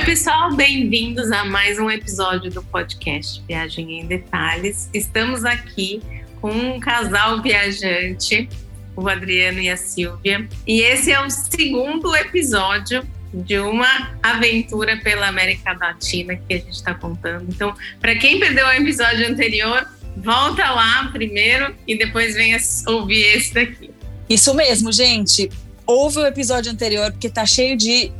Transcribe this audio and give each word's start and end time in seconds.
Oi, 0.00 0.06
pessoal, 0.06 0.56
bem-vindos 0.56 1.30
a 1.30 1.44
mais 1.44 1.78
um 1.78 1.90
episódio 1.90 2.50
do 2.50 2.62
podcast 2.62 3.42
Viagem 3.46 4.00
em 4.00 4.06
Detalhes. 4.06 4.88
Estamos 4.94 5.44
aqui 5.44 6.00
com 6.40 6.50
um 6.50 6.80
casal 6.80 7.42
viajante, 7.42 8.48
o 8.96 9.06
Adriano 9.06 9.60
e 9.60 9.68
a 9.68 9.76
Silvia, 9.76 10.48
e 10.66 10.80
esse 10.80 11.12
é 11.12 11.20
o 11.20 11.28
segundo 11.28 12.16
episódio 12.16 13.06
de 13.34 13.58
uma 13.58 14.16
aventura 14.22 14.96
pela 14.96 15.28
América 15.28 15.76
Latina 15.78 16.34
que 16.34 16.54
a 16.54 16.56
gente 16.56 16.70
está 16.70 16.94
contando. 16.94 17.44
Então, 17.50 17.74
para 18.00 18.16
quem 18.16 18.40
perdeu 18.40 18.66
o 18.66 18.72
episódio 18.72 19.28
anterior, 19.28 19.86
volta 20.16 20.70
lá 20.70 21.10
primeiro 21.12 21.76
e 21.86 21.98
depois 21.98 22.34
venha 22.34 22.56
ouvir 22.86 23.36
esse 23.36 23.52
daqui. 23.52 23.90
Isso 24.30 24.54
mesmo, 24.54 24.90
gente. 24.90 25.50
Ouve 25.86 26.20
o 26.20 26.26
episódio 26.26 26.72
anterior 26.72 27.12
porque 27.12 27.28
tá 27.28 27.44
cheio 27.44 27.76
de 27.76 28.10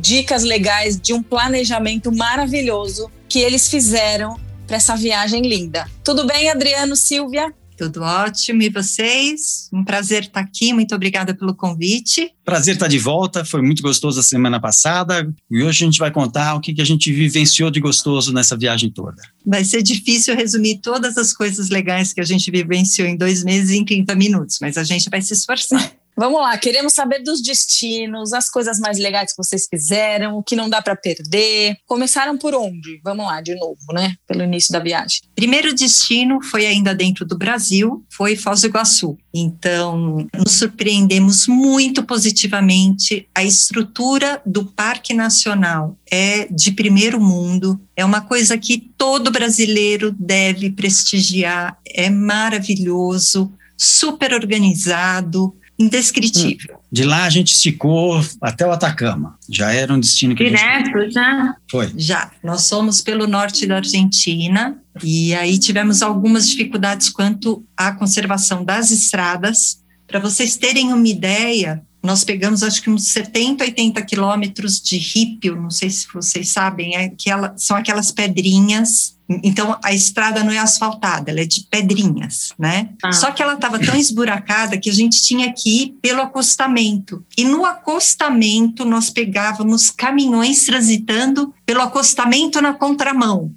dicas 0.00 0.42
legais 0.42 1.00
de 1.00 1.12
um 1.12 1.22
planejamento 1.22 2.10
maravilhoso 2.12 3.10
que 3.28 3.38
eles 3.38 3.68
fizeram 3.68 4.38
para 4.66 4.76
essa 4.76 4.96
viagem 4.96 5.42
linda. 5.42 5.88
Tudo 6.02 6.26
bem, 6.26 6.50
Adriano, 6.50 6.96
Silvia? 6.96 7.52
Tudo 7.76 8.02
ótimo. 8.02 8.62
E 8.62 8.68
vocês? 8.68 9.68
Um 9.72 9.84
prazer 9.84 10.24
estar 10.24 10.40
aqui. 10.40 10.72
Muito 10.72 10.94
obrigada 10.94 11.34
pelo 11.34 11.54
convite. 11.54 12.30
Prazer 12.44 12.74
estar 12.74 12.88
de 12.88 12.98
volta. 12.98 13.44
Foi 13.44 13.60
muito 13.60 13.82
gostoso 13.82 14.20
a 14.20 14.22
semana 14.22 14.60
passada. 14.60 15.28
E 15.50 15.62
hoje 15.62 15.84
a 15.84 15.86
gente 15.86 15.98
vai 15.98 16.10
contar 16.10 16.54
o 16.54 16.60
que 16.60 16.80
a 16.80 16.84
gente 16.84 17.12
vivenciou 17.12 17.70
de 17.70 17.80
gostoso 17.80 18.32
nessa 18.32 18.56
viagem 18.56 18.90
toda. 18.90 19.20
Vai 19.44 19.64
ser 19.64 19.82
difícil 19.82 20.36
resumir 20.36 20.78
todas 20.78 21.18
as 21.18 21.32
coisas 21.32 21.68
legais 21.68 22.12
que 22.12 22.20
a 22.20 22.24
gente 22.24 22.50
vivenciou 22.50 23.08
em 23.08 23.16
dois 23.16 23.42
meses 23.42 23.70
em 23.70 23.84
30 23.84 24.14
minutos, 24.14 24.58
mas 24.60 24.76
a 24.76 24.84
gente 24.84 25.10
vai 25.10 25.20
se 25.20 25.32
esforçar. 25.32 25.92
Vamos 26.16 26.40
lá, 26.40 26.56
queremos 26.56 26.92
saber 26.92 27.22
dos 27.24 27.42
destinos, 27.42 28.32
as 28.32 28.48
coisas 28.48 28.78
mais 28.78 28.98
legais 28.98 29.32
que 29.32 29.36
vocês 29.36 29.66
fizeram, 29.68 30.36
o 30.36 30.42
que 30.42 30.54
não 30.54 30.68
dá 30.68 30.80
para 30.80 30.94
perder. 30.94 31.76
Começaram 31.86 32.38
por 32.38 32.54
onde? 32.54 33.00
Vamos 33.02 33.26
lá, 33.26 33.40
de 33.40 33.54
novo, 33.56 33.80
né? 33.92 34.14
Pelo 34.26 34.44
início 34.44 34.72
da 34.72 34.78
viagem. 34.78 35.22
Primeiro 35.34 35.74
destino 35.74 36.40
foi 36.40 36.66
ainda 36.66 36.94
dentro 36.94 37.24
do 37.24 37.36
Brasil, 37.36 38.04
foi 38.08 38.36
Foz 38.36 38.60
do 38.60 38.68
Iguaçu. 38.68 39.18
Então, 39.34 40.28
nos 40.32 40.52
surpreendemos 40.52 41.48
muito 41.48 42.04
positivamente. 42.04 43.28
A 43.34 43.42
estrutura 43.42 44.40
do 44.46 44.64
Parque 44.64 45.12
Nacional 45.12 45.98
é 46.08 46.46
de 46.46 46.70
primeiro 46.70 47.20
mundo, 47.20 47.80
é 47.96 48.04
uma 48.04 48.20
coisa 48.20 48.56
que 48.56 48.78
todo 48.96 49.32
brasileiro 49.32 50.14
deve 50.16 50.70
prestigiar, 50.70 51.76
é 51.84 52.08
maravilhoso, 52.08 53.52
super 53.76 54.32
organizado 54.32 55.56
indescritível. 55.78 56.78
De 56.90 57.04
lá 57.04 57.24
a 57.24 57.30
gente 57.30 57.52
esticou 57.52 58.20
até 58.40 58.66
o 58.66 58.70
Atacama. 58.70 59.36
Já 59.48 59.72
era 59.72 59.92
um 59.92 59.98
destino 59.98 60.34
que 60.34 60.44
Direto, 60.44 61.00
gente... 61.00 61.12
já? 61.12 61.56
Foi. 61.70 61.92
Já. 61.96 62.30
Nós 62.42 62.62
somos 62.62 63.00
pelo 63.00 63.26
norte 63.26 63.66
da 63.66 63.76
Argentina 63.76 64.78
e 65.02 65.34
aí 65.34 65.58
tivemos 65.58 66.02
algumas 66.02 66.48
dificuldades 66.48 67.08
quanto 67.08 67.64
à 67.76 67.92
conservação 67.92 68.64
das 68.64 68.90
estradas. 68.90 69.82
Para 70.06 70.20
vocês 70.20 70.56
terem 70.56 70.92
uma 70.92 71.08
ideia, 71.08 71.82
nós 72.04 72.22
pegamos 72.22 72.62
acho 72.62 72.82
que 72.82 72.90
uns 72.90 73.08
70, 73.08 73.64
80 73.64 74.02
quilômetros 74.02 74.78
de 74.78 74.98
rípio, 74.98 75.56
não 75.56 75.70
sei 75.70 75.88
se 75.88 76.06
vocês 76.12 76.50
sabem, 76.50 76.94
é 76.94 77.06
aquela, 77.06 77.54
são 77.56 77.74
aquelas 77.74 78.12
pedrinhas. 78.12 79.16
Então 79.42 79.78
a 79.82 79.90
estrada 79.94 80.44
não 80.44 80.52
é 80.52 80.58
asfaltada, 80.58 81.30
ela 81.30 81.40
é 81.40 81.46
de 81.46 81.62
pedrinhas, 81.70 82.52
né? 82.58 82.90
Ah. 83.02 83.10
Só 83.10 83.30
que 83.30 83.42
ela 83.42 83.54
estava 83.54 83.78
tão 83.78 83.96
esburacada 83.96 84.76
que 84.76 84.90
a 84.90 84.92
gente 84.92 85.22
tinha 85.22 85.50
que 85.50 85.82
ir 85.82 85.98
pelo 86.02 86.20
acostamento. 86.20 87.24
E 87.38 87.42
no 87.42 87.64
acostamento 87.64 88.84
nós 88.84 89.08
pegávamos 89.08 89.88
caminhões 89.88 90.66
transitando 90.66 91.54
pelo 91.64 91.80
acostamento 91.80 92.60
na 92.60 92.74
contramão. 92.74 93.50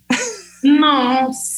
Nossa! 0.63 1.56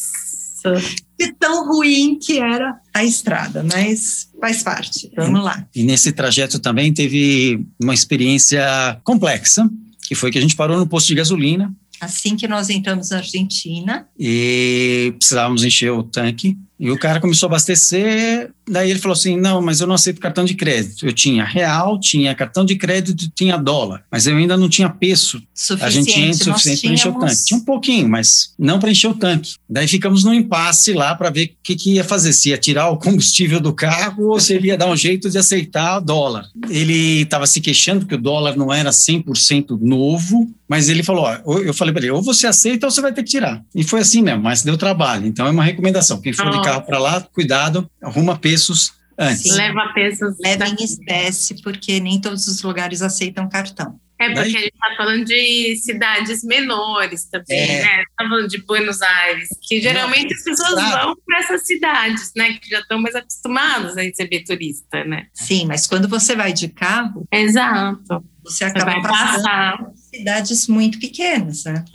De 1.18 1.34
tão 1.34 1.68
ruim 1.68 2.18
que 2.18 2.40
era 2.40 2.80
a 2.94 3.04
estrada, 3.04 3.64
mas 3.64 4.30
faz 4.40 4.64
parte. 4.64 5.12
Vamos 5.16 5.44
lá. 5.44 5.68
E 5.76 5.84
nesse 5.84 6.12
trajeto 6.12 6.60
também 6.60 6.94
teve 6.94 7.66
uma 7.82 7.94
experiência 7.94 9.00
complexa, 9.04 9.70
que 10.08 10.16
foi 10.16 10.32
que 10.32 10.38
a 10.38 10.42
gente 10.42 10.56
parou 10.56 10.78
no 10.78 10.88
posto 10.88 11.08
de 11.08 11.16
gasolina. 11.16 11.74
Assim 12.00 12.38
que 12.38 12.48
nós 12.48 12.70
entramos 12.70 13.10
na 13.10 13.18
Argentina. 13.18 14.08
E 14.18 15.14
precisávamos 15.18 15.64
encher 15.64 15.92
o 15.92 16.04
tanque. 16.04 16.58
E 16.80 16.90
o 16.90 16.98
cara 16.98 17.20
começou 17.20 17.48
a 17.48 17.50
abastecer, 17.50 18.52
daí 18.68 18.90
ele 18.90 19.00
falou 19.00 19.14
assim: 19.14 19.36
não, 19.36 19.62
mas 19.62 19.82
eu 19.82 19.88
não 19.88 19.96
aceito 19.96 20.22
cartão 20.22 20.46
de 20.46 20.54
crédito. 20.54 21.06
Eu 21.06 21.12
tinha 21.12 21.44
real, 21.44 22.00
tinha 22.00 22.34
cartão 22.34 22.64
de 22.64 22.76
crédito, 22.76 23.30
tinha 23.36 23.58
dólar, 23.58 24.04
mas 24.10 24.28
eu 24.28 24.38
ainda 24.38 24.56
não 24.56 24.70
tinha 24.70 24.90
peso 24.90 25.42
suficiente, 25.54 26.38
suficiente 26.38 26.82
para 26.82 26.94
encher 26.94 27.10
o 27.10 27.20
tanque. 27.20 27.46
Tinha 27.46 27.60
um 27.60 27.66
pouquinho, 27.66 28.08
mas 28.08 28.54
não 28.58 28.80
para 28.80 28.92
encher 28.92 29.08
o 29.08 29.14
tanque. 29.14 29.56
Daí 29.70 29.88
ficamos 29.88 30.24
num 30.24 30.34
impasse 30.34 30.94
lá 30.94 31.14
para 31.16 31.30
ver 31.30 31.48
o 31.48 31.50
que, 31.62 31.76
que, 31.76 31.94
ia 31.96 32.04
fazer: 32.04 32.32
se 32.32 32.50
ia 32.50 32.58
tirar 32.58 32.90
o 32.90 32.98
combustível 32.98 33.60
do 33.60 33.74
carro 33.74 34.30
ou 34.30 34.40
se 34.40 34.54
ele 34.54 34.68
ia 34.68 34.78
dar 34.78 34.88
um 34.88 34.96
jeito 34.96 35.30
de 35.30 35.38
aceitar 35.38 35.98
o 35.98 36.02
dólar. 36.02 36.46
Ele 36.70 37.22
estava 37.22 37.46
se 37.46 37.60
queixando 37.60 38.06
que 38.06 38.16
o 38.16 38.22
dólar 38.22 38.56
não 38.56 38.72
era 38.72 38.92
100% 38.92 39.78
novo, 39.82 40.50
mas 40.70 40.88
ele 40.88 41.04
falou: 41.04 41.24
ó, 41.24 41.58
eu 41.60 41.74
falei 41.74 41.94
para 41.94 42.04
ele, 42.04 42.12
ou 42.12 42.22
você 42.22 42.46
aceita 42.46 42.86
ou 42.86 42.92
você 42.92 43.02
vai 43.02 43.12
ter 43.12 43.24
que 43.24 43.32
tirar. 43.32 43.62
E 43.74 43.84
foi 43.84 44.02
assim 44.02 44.22
mesmo, 44.22 44.44
mas 44.44 44.62
deu 44.62 44.78
trabalho. 44.78 45.26
Então 45.26 45.48
é 45.48 45.50
uma 45.50 45.64
recomendação: 45.64 46.22
quem 46.22 46.32
for 46.32 46.50
de 46.52 46.62
carro 46.72 46.86
para 46.86 47.00
lá, 47.00 47.22
cuidado, 47.22 47.90
arruma 48.02 48.38
pesos 48.38 48.94
antes. 49.18 49.44
Sim. 49.44 49.58
Leva 49.58 49.92
pesos. 49.94 50.36
Leva 50.40 50.68
em 50.68 50.84
espécie, 50.84 51.62
porque 51.62 52.00
nem 52.00 52.20
todos 52.22 52.48
os 52.48 52.62
lugares 52.62 53.02
aceitam 53.02 53.50
cartão. 53.50 54.00
É 54.22 54.26
porque 54.34 54.40
a 54.40 54.44
gente 54.44 54.66
está 54.66 54.96
falando 54.98 55.24
de 55.24 55.78
cidades 55.78 56.44
menores 56.44 57.24
também, 57.30 57.58
é. 57.58 57.84
né? 57.84 58.02
Está 58.02 58.28
falando 58.28 58.50
de 58.50 58.58
Buenos 58.58 59.02
Aires, 59.02 59.48
que 59.62 59.80
geralmente 59.80 60.30
Não, 60.30 60.36
as 60.36 60.44
pessoas 60.44 60.74
claro. 60.74 61.06
vão 61.06 61.16
para 61.26 61.40
essas 61.40 61.66
cidades, 61.66 62.32
né? 62.36 62.54
Que 62.56 62.70
já 62.70 62.80
estão 62.80 63.02
mais 63.02 63.16
acostumadas 63.16 63.98
a 63.98 64.02
receber 64.02 64.44
turista, 64.44 65.06
né? 65.06 65.28
Sim, 65.34 65.66
mas 65.68 65.88
quando 65.88 66.10
você 66.10 66.36
vai 66.36 66.52
de 66.52 66.68
carro. 66.68 67.26
Exato. 67.32 68.22
Você 68.44 68.66
acaba 68.66 68.92
você 68.92 69.02
passando 69.08 69.44
passar. 69.44 69.92
cidades 69.96 70.68
muito 70.68 71.00
pequenas, 71.00 71.64
né? 71.64 71.86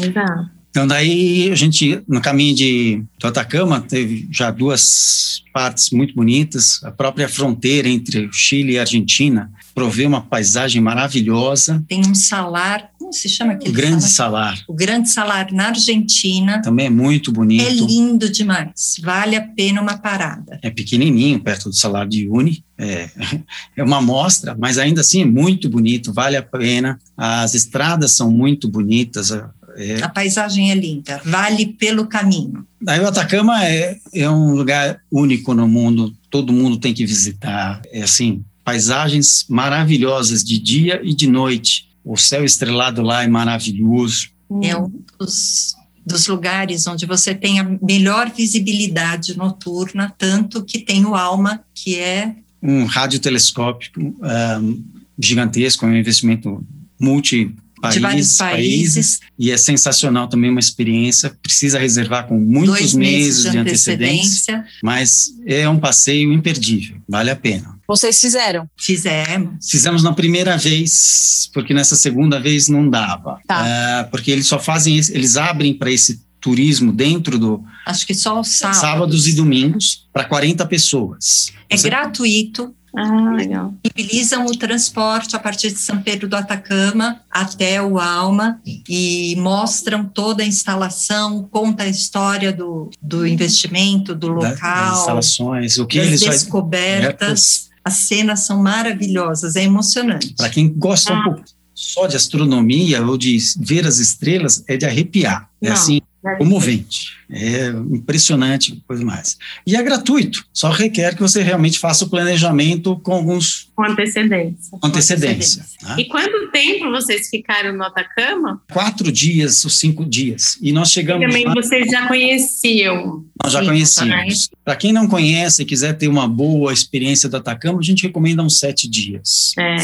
Exato. 0.00 0.53
Então, 0.74 0.88
daí 0.88 1.52
a 1.52 1.54
gente, 1.54 2.02
no 2.08 2.20
caminho 2.20 2.52
de, 2.52 3.04
do 3.20 3.28
Atacama, 3.28 3.80
teve 3.80 4.26
já 4.28 4.50
duas 4.50 5.40
partes 5.52 5.90
muito 5.90 6.16
bonitas. 6.16 6.82
A 6.82 6.90
própria 6.90 7.28
fronteira 7.28 7.88
entre 7.88 8.26
o 8.26 8.32
Chile 8.32 8.72
e 8.72 8.78
a 8.78 8.80
Argentina 8.80 9.52
provê 9.72 10.04
uma 10.04 10.20
paisagem 10.20 10.82
maravilhosa. 10.82 11.84
Tem 11.86 12.00
um 12.00 12.12
salar, 12.12 12.90
como 12.98 13.12
se 13.12 13.28
chama 13.28 13.52
aquele? 13.52 13.70
O 13.70 13.72
Grande 13.72 14.02
salar? 14.02 14.56
salar. 14.56 14.64
O 14.66 14.74
Grande 14.74 15.10
Salar 15.10 15.52
na 15.52 15.68
Argentina. 15.68 16.60
Também 16.60 16.86
é 16.86 16.90
muito 16.90 17.30
bonito. 17.30 17.64
É 17.64 17.70
lindo 17.70 18.28
demais. 18.28 18.96
Vale 19.00 19.36
a 19.36 19.42
pena 19.42 19.80
uma 19.80 19.96
parada. 19.96 20.58
É 20.60 20.70
pequenininho, 20.70 21.38
perto 21.38 21.68
do 21.68 21.76
Salar 21.76 22.08
de 22.08 22.28
Uni. 22.28 22.64
É, 22.76 23.08
é 23.76 23.82
uma 23.84 23.98
amostra, 23.98 24.56
mas 24.58 24.76
ainda 24.76 25.02
assim 25.02 25.22
é 25.22 25.24
muito 25.24 25.68
bonito, 25.68 26.12
vale 26.12 26.36
a 26.36 26.42
pena. 26.42 26.98
As 27.16 27.54
estradas 27.54 28.16
são 28.16 28.28
muito 28.28 28.68
bonitas, 28.68 29.30
é. 29.76 30.02
A 30.02 30.08
paisagem 30.08 30.70
é 30.70 30.74
linda, 30.74 31.20
vale 31.24 31.66
pelo 31.66 32.06
caminho. 32.06 32.66
Daí 32.80 33.00
o 33.00 33.08
Atacama 33.08 33.64
é, 33.64 33.98
é 34.12 34.28
um 34.30 34.54
lugar 34.54 35.00
único 35.10 35.54
no 35.54 35.66
mundo, 35.66 36.14
todo 36.30 36.52
mundo 36.52 36.78
tem 36.78 36.94
que 36.94 37.06
visitar. 37.06 37.80
É 37.90 38.02
assim, 38.02 38.44
paisagens 38.64 39.44
maravilhosas 39.48 40.42
de 40.42 40.58
dia 40.58 41.00
e 41.04 41.14
de 41.14 41.26
noite. 41.26 41.90
O 42.04 42.16
céu 42.16 42.44
estrelado 42.44 43.02
lá 43.02 43.22
é 43.22 43.28
maravilhoso. 43.28 44.28
É 44.62 44.76
um 44.76 44.90
dos, 45.18 45.74
dos 46.04 46.26
lugares 46.26 46.86
onde 46.86 47.06
você 47.06 47.34
tem 47.34 47.58
a 47.58 47.78
melhor 47.82 48.30
visibilidade 48.30 49.36
noturna, 49.36 50.12
tanto 50.16 50.64
que 50.64 50.78
tem 50.78 51.04
o 51.04 51.14
ALMA, 51.14 51.64
que 51.74 51.98
é 51.98 52.36
um 52.62 52.84
radiotelescópio 52.84 53.90
um, 53.96 54.82
gigantesco, 55.18 55.84
um 55.84 55.94
investimento 55.94 56.66
multi 56.98 57.54
países, 57.84 58.00
de 58.00 58.00
vários 58.00 58.36
países. 58.36 58.94
países. 58.94 59.20
E 59.38 59.50
é 59.50 59.56
sensacional 59.56 60.28
também 60.28 60.50
uma 60.50 60.60
experiência. 60.60 61.36
Precisa 61.42 61.78
reservar 61.78 62.26
com 62.26 62.38
muitos 62.38 62.78
Dois 62.78 62.94
meses, 62.94 63.44
de, 63.44 63.50
de 63.50 63.58
antecedência, 63.58 64.56
antecedência, 64.56 64.64
mas 64.82 65.34
é 65.46 65.68
um 65.68 65.78
passeio 65.78 66.32
imperdível, 66.32 66.96
vale 67.08 67.30
a 67.30 67.36
pena. 67.36 67.74
Vocês 67.86 68.18
fizeram? 68.20 68.68
Fizemos. 68.76 69.68
Fizemos 69.70 70.02
na 70.02 70.12
primeira 70.12 70.56
vez, 70.56 71.50
porque 71.52 71.74
nessa 71.74 71.96
segunda 71.96 72.40
vez 72.40 72.68
não 72.68 72.88
dava. 72.88 73.38
Tá. 73.46 73.62
Uh, 74.06 74.10
porque 74.10 74.30
eles 74.30 74.46
só 74.46 74.58
fazem, 74.58 74.96
eles 74.96 75.36
abrem 75.36 75.74
para 75.74 75.90
esse 75.90 76.24
turismo 76.40 76.92
dentro 76.92 77.38
do. 77.38 77.62
Acho 77.86 78.06
que 78.06 78.14
só 78.14 78.40
os 78.40 78.48
sábados. 78.48 78.80
Sábados 78.80 79.28
e 79.28 79.32
domingos, 79.34 80.06
para 80.12 80.24
40 80.24 80.64
pessoas. 80.66 81.52
É 81.68 81.76
Você... 81.76 81.88
gratuito 81.88 82.74
ah, 82.96 83.32
legal. 83.32 83.74
Utilizam 83.84 84.46
o 84.46 84.56
transporte 84.56 85.34
a 85.34 85.38
partir 85.38 85.70
de 85.70 85.78
São 85.78 86.00
Pedro 86.00 86.28
do 86.28 86.36
Atacama 86.36 87.20
até 87.30 87.82
o 87.82 87.98
Alma 87.98 88.60
e 88.88 89.34
mostram 89.38 90.04
toda 90.04 90.42
a 90.42 90.46
instalação, 90.46 91.48
conta 91.50 91.84
a 91.84 91.88
história 91.88 92.52
do, 92.52 92.90
do 93.02 93.26
investimento, 93.26 94.14
do 94.14 94.28
local, 94.28 94.90
das 94.90 94.98
instalações, 95.00 95.78
o 95.78 95.86
que 95.86 95.98
das 95.98 96.06
eles 96.08 96.20
descobertas. 96.20 97.68
Vai... 97.68 97.74
As 97.86 97.96
cenas 97.98 98.40
são 98.40 98.62
maravilhosas, 98.62 99.56
é 99.56 99.64
emocionante. 99.64 100.32
Para 100.38 100.48
quem 100.48 100.70
gosta 100.70 101.12
ah. 101.12 101.18
um 101.18 101.22
pouco 101.24 101.44
só 101.74 102.06
de 102.06 102.16
astronomia 102.16 103.04
ou 103.04 103.18
de 103.18 103.36
ver 103.58 103.86
as 103.86 103.98
estrelas 103.98 104.64
é 104.68 104.76
de 104.76 104.86
arrepiar. 104.86 105.50
É 105.60 105.66
Não. 105.66 105.74
assim, 105.74 106.00
comovente. 106.38 107.12
É 107.30 107.68
impressionante, 107.90 108.82
coisa 108.86 109.04
mais. 109.04 109.36
E 109.66 109.74
é 109.76 109.82
gratuito, 109.82 110.44
só 110.52 110.70
requer 110.70 111.14
que 111.14 111.20
você 111.22 111.42
realmente 111.42 111.78
faça 111.78 112.04
o 112.04 112.08
planejamento 112.08 112.96
com 113.00 113.12
alguns 113.12 113.68
Com 113.74 113.84
antecedência. 113.84 114.78
com 114.78 114.86
antecedência. 114.86 115.64
tá? 115.80 115.96
E 115.98 116.04
quanto 116.06 116.50
tempo 116.50 116.90
vocês 116.90 117.28
ficaram 117.28 117.72
no 117.76 117.82
Atacama? 117.84 118.62
Quatro 118.72 119.10
dias 119.10 119.64
ou 119.64 119.70
cinco 119.70 120.04
dias. 120.04 120.58
E 120.60 120.70
nós 120.72 120.90
chegamos 120.90 121.26
Também 121.26 121.44
lá, 121.46 121.54
vocês 121.54 121.90
já 121.90 122.06
conheciam. 122.06 123.24
nós 123.42 123.52
já 123.52 123.64
conhecíamos. 123.64 124.48
Para 124.64 124.76
quem 124.76 124.92
não 124.92 125.08
conhece 125.08 125.62
e 125.62 125.64
quiser 125.64 125.94
ter 125.94 126.08
uma 126.08 126.28
boa 126.28 126.72
experiência 126.72 127.28
do 127.28 127.36
Atacama, 127.36 127.78
a 127.78 127.82
gente 127.82 128.02
recomenda 128.04 128.42
uns 128.42 128.58
sete 128.58 128.88
dias. 128.88 129.52
É, 129.58 129.76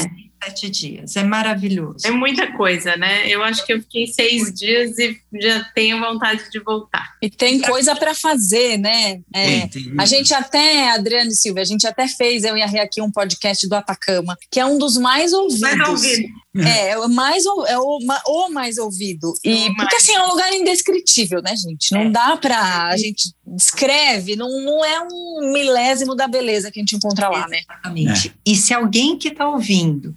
Sete 0.42 0.70
dias. 0.70 1.16
É 1.16 1.22
maravilhoso. 1.22 2.06
é 2.06 2.10
muita 2.10 2.50
coisa, 2.56 2.96
né? 2.96 3.28
Eu 3.28 3.42
acho 3.42 3.64
que 3.66 3.72
eu 3.72 3.81
fiquei 3.81 4.06
seis 4.06 4.52
dias 4.54 4.98
e 4.98 5.19
já 5.40 5.62
tenho 5.75 5.98
vontade 6.00 6.50
de 6.50 6.58
voltar. 6.60 7.14
E 7.20 7.28
tem 7.28 7.60
coisa 7.60 7.94
para 7.94 8.14
fazer, 8.14 8.78
né? 8.78 9.20
É, 9.34 9.69
A 9.98 10.06
gente 10.06 10.32
até, 10.32 10.90
Adriano 10.90 11.31
e 11.31 11.34
Silvia, 11.34 11.62
a 11.62 11.66
gente 11.66 11.87
até 11.87 12.08
fez, 12.08 12.44
eu 12.44 12.56
e 12.56 12.62
a 12.62 12.66
Rê 12.66 12.78
aqui, 12.81 13.02
um 13.02 13.10
podcast 13.10 13.69
do 13.69 13.75
Atacama, 13.75 14.37
que 14.50 14.58
é 14.58 14.64
um 14.64 14.78
dos 14.78 14.96
mais 14.96 15.32
ouvidos. 15.32 15.60
Mais 15.60 15.88
ouvido. 15.88 16.28
É, 16.56 16.88
é 16.90 16.98
o 16.98 17.08
mais, 17.08 17.46
ou- 17.46 17.64
é 17.66 17.78
o, 17.78 17.98
o 18.26 18.48
mais 18.48 18.76
ouvido. 18.78 19.32
E, 19.44 19.52
O 19.52 19.60
mais. 19.60 19.76
porque 19.76 19.96
assim, 19.96 20.12
é 20.14 20.22
um 20.25 20.31
lugar 20.31 20.52
indescritível, 20.52 21.40
né, 21.42 21.54
gente? 21.54 21.92
Não 21.92 22.00
É. 22.02 22.10
dá 22.10 22.37
pra. 22.37 22.87
A 22.88 22.96
gente 22.96 23.31
descreve, 23.46 24.34
não, 24.37 24.48
não 24.64 24.84
é 24.84 25.00
um 25.00 25.52
milésimo 25.52 26.14
da 26.16 26.26
beleza 26.26 26.70
que 26.70 26.81
a 26.81 26.82
gente 26.82 26.96
encontra 26.96 27.28
lá, 27.28 27.46
né? 27.46 27.60
Exatamente. 27.60 28.34
E 28.44 28.56
se 28.56 28.72
alguém 28.75 29.16
que 29.16 29.28
está 29.28 29.48
ouvindo 29.48 30.16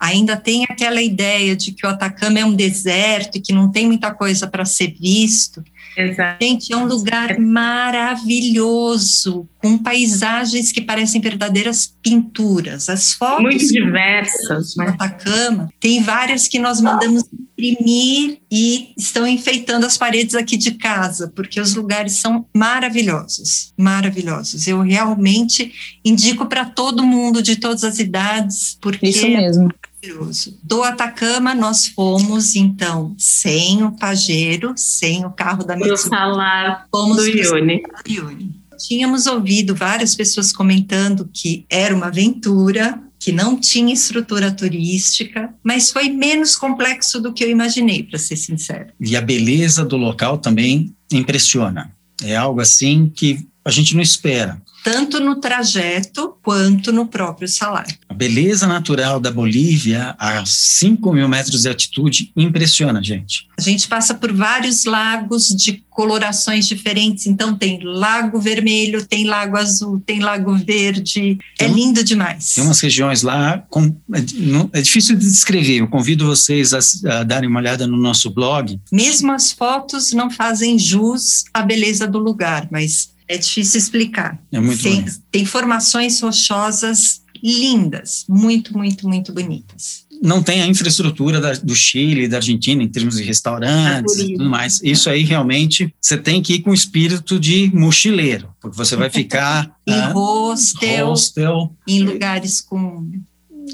ainda 0.00 0.36
tem 0.36 0.64
aquela 0.64 1.02
ideia 1.02 1.54
de 1.54 1.72
que 1.72 1.86
o 1.86 1.90
Atacama 1.90 2.38
é 2.38 2.44
um 2.44 2.54
deserto 2.54 3.36
e 3.36 3.40
que 3.40 3.52
não 3.52 3.70
tem 3.70 3.86
muita 3.86 4.14
coisa 4.14 4.46
para 4.46 4.64
ser 4.64 4.94
visto, 4.98 5.62
Exato. 5.96 6.42
gente, 6.42 6.72
é 6.72 6.76
um 6.76 6.86
lugar 6.86 7.38
maravilhoso, 7.38 9.48
com 9.58 9.76
paisagens 9.76 10.72
que 10.72 10.80
parecem 10.80 11.20
verdadeiras 11.20 11.94
pinturas. 12.02 12.88
As 12.88 13.12
fotos 13.12 13.42
Muito 13.42 13.66
diversas, 13.66 14.74
do 14.74 14.82
né? 14.82 14.90
Atacama, 14.90 15.68
tem 15.78 16.02
várias 16.02 16.48
que 16.48 16.58
nós 16.58 16.80
mandamos 16.80 17.24
imprimir 17.60 18.38
e 18.50 18.92
estão 18.96 19.26
enfeitando 19.26 19.84
as 19.84 19.98
paredes 19.98 20.34
aqui 20.34 20.56
de 20.56 20.72
casa, 20.72 21.30
porque 21.34 21.60
os 21.60 21.74
lugares 21.74 22.14
são 22.14 22.46
maravilhosos, 22.54 23.72
maravilhosos. 23.76 24.66
Eu 24.66 24.80
realmente 24.80 25.72
indico 26.04 26.46
para 26.46 26.64
todo 26.64 27.04
mundo 27.04 27.42
de 27.42 27.56
todas 27.56 27.84
as 27.84 27.98
idades, 27.98 28.78
porque 28.80 29.08
Isso 29.08 29.28
mesmo. 29.28 29.68
Maravilhoso. 30.00 30.58
Do 30.62 30.82
Atacama, 30.82 31.54
nós 31.54 31.86
fomos, 31.86 32.56
então, 32.56 33.14
sem 33.18 33.82
o 33.82 33.92
Pajero, 33.92 34.72
sem 34.76 35.24
o 35.24 35.30
carro 35.30 35.64
da 35.64 35.76
Mitsubishi, 35.76 36.08
salar 36.08 36.86
fomos 36.90 37.16
do 37.16 37.26
Ione. 37.26 37.82
Yuri. 38.08 38.50
Tínhamos 38.78 39.26
ouvido 39.26 39.74
várias 39.74 40.14
pessoas 40.14 40.52
comentando 40.52 41.28
que 41.32 41.66
era 41.68 41.94
uma 41.94 42.06
aventura, 42.06 42.98
que 43.18 43.30
não 43.30 43.60
tinha 43.60 43.92
estrutura 43.92 44.50
turística, 44.50 45.52
mas 45.62 45.90
foi 45.90 46.08
menos 46.08 46.56
complexo 46.56 47.20
do 47.20 47.32
que 47.32 47.44
eu 47.44 47.50
imaginei, 47.50 48.02
para 48.02 48.18
ser 48.18 48.36
sincero. 48.36 48.90
E 48.98 49.14
a 49.14 49.20
beleza 49.20 49.84
do 49.84 49.98
local 49.98 50.38
também 50.38 50.94
impressiona. 51.12 51.92
É 52.22 52.36
algo 52.36 52.60
assim 52.60 53.10
que 53.14 53.46
a 53.64 53.70
gente 53.70 53.94
não 53.94 54.02
espera. 54.02 54.60
Tanto 54.82 55.20
no 55.20 55.36
trajeto 55.38 56.34
quanto 56.42 56.90
no 56.90 57.06
próprio 57.06 57.46
salário. 57.46 57.94
A 58.08 58.14
beleza 58.14 58.66
natural 58.66 59.20
da 59.20 59.30
Bolívia, 59.30 60.14
a 60.18 60.42
5 60.46 61.12
mil 61.12 61.28
metros 61.28 61.62
de 61.62 61.68
altitude, 61.68 62.32
impressiona, 62.34 63.02
gente. 63.02 63.46
A 63.58 63.60
gente 63.60 63.86
passa 63.86 64.14
por 64.14 64.32
vários 64.32 64.86
lagos 64.86 65.48
de 65.48 65.84
colorações 65.90 66.66
diferentes, 66.66 67.26
então 67.26 67.54
tem 67.54 67.78
lago 67.82 68.40
vermelho, 68.40 69.04
tem 69.06 69.24
lago 69.26 69.58
azul, 69.58 70.00
tem 70.04 70.20
lago 70.20 70.54
verde. 70.56 71.38
É 71.58 71.64
Tem 71.64 71.70
um- 71.70 71.74
lindo 71.76 72.02
demais. 72.02 72.54
Tem 72.54 72.64
umas 72.64 72.80
regiões 72.80 73.20
lá, 73.20 73.62
com, 73.68 73.84
é, 74.14 74.24
não- 74.36 74.70
é 74.72 74.80
difícil 74.80 75.14
de 75.14 75.26
descrever. 75.26 75.80
Eu 75.80 75.88
convido 75.88 76.24
vocês 76.24 76.72
a, 76.72 76.78
a 77.20 77.22
darem 77.22 77.50
uma 77.50 77.60
olhada 77.60 77.86
no 77.86 77.98
nosso 77.98 78.30
blog. 78.30 78.80
Mesmo 78.90 79.30
as 79.30 79.52
fotos 79.52 80.12
não 80.12 80.30
fazem 80.30 80.78
jus 80.78 81.44
à 81.52 81.60
beleza 81.62 82.06
do 82.06 82.18
lugar, 82.18 82.66
mas 82.70 83.10
é 83.32 83.38
difícil 83.38 83.78
explicar. 83.78 84.38
É 84.50 84.58
muito 84.60 84.82
tem, 84.82 84.96
bonito. 85.02 85.20
tem 85.30 85.44
formações 85.46 86.20
rochosas 86.20 87.22
lindas, 87.42 88.24
muito, 88.28 88.76
muito, 88.76 89.08
muito 89.08 89.32
bonitas. 89.32 90.04
Não 90.22 90.42
tem 90.42 90.60
a 90.60 90.66
infraestrutura 90.66 91.40
da- 91.40 91.54
do 91.54 91.74
Chile, 91.74 92.28
da 92.28 92.36
Argentina, 92.36 92.82
em 92.82 92.88
termos 92.88 93.16
de 93.16 93.22
restaurantes 93.22 94.14
e 94.18 94.32
tudo 94.32 94.44
mais. 94.50 94.78
Isso 94.82 95.08
aí 95.08 95.22
realmente 95.22 95.94
você 95.98 96.18
tem 96.18 96.42
que 96.42 96.54
ir 96.54 96.60
com 96.60 96.70
o 96.70 96.74
espírito 96.74 97.40
de 97.40 97.70
mochileiro, 97.74 98.50
porque 98.60 98.76
você 98.76 98.96
vai 98.96 99.08
ficar 99.08 99.74
Em 99.86 99.92
ah, 99.94 100.12
hostel, 100.12 101.06
hostel, 101.06 101.74
em 101.88 102.02
lugares 102.02 102.60
com 102.60 103.10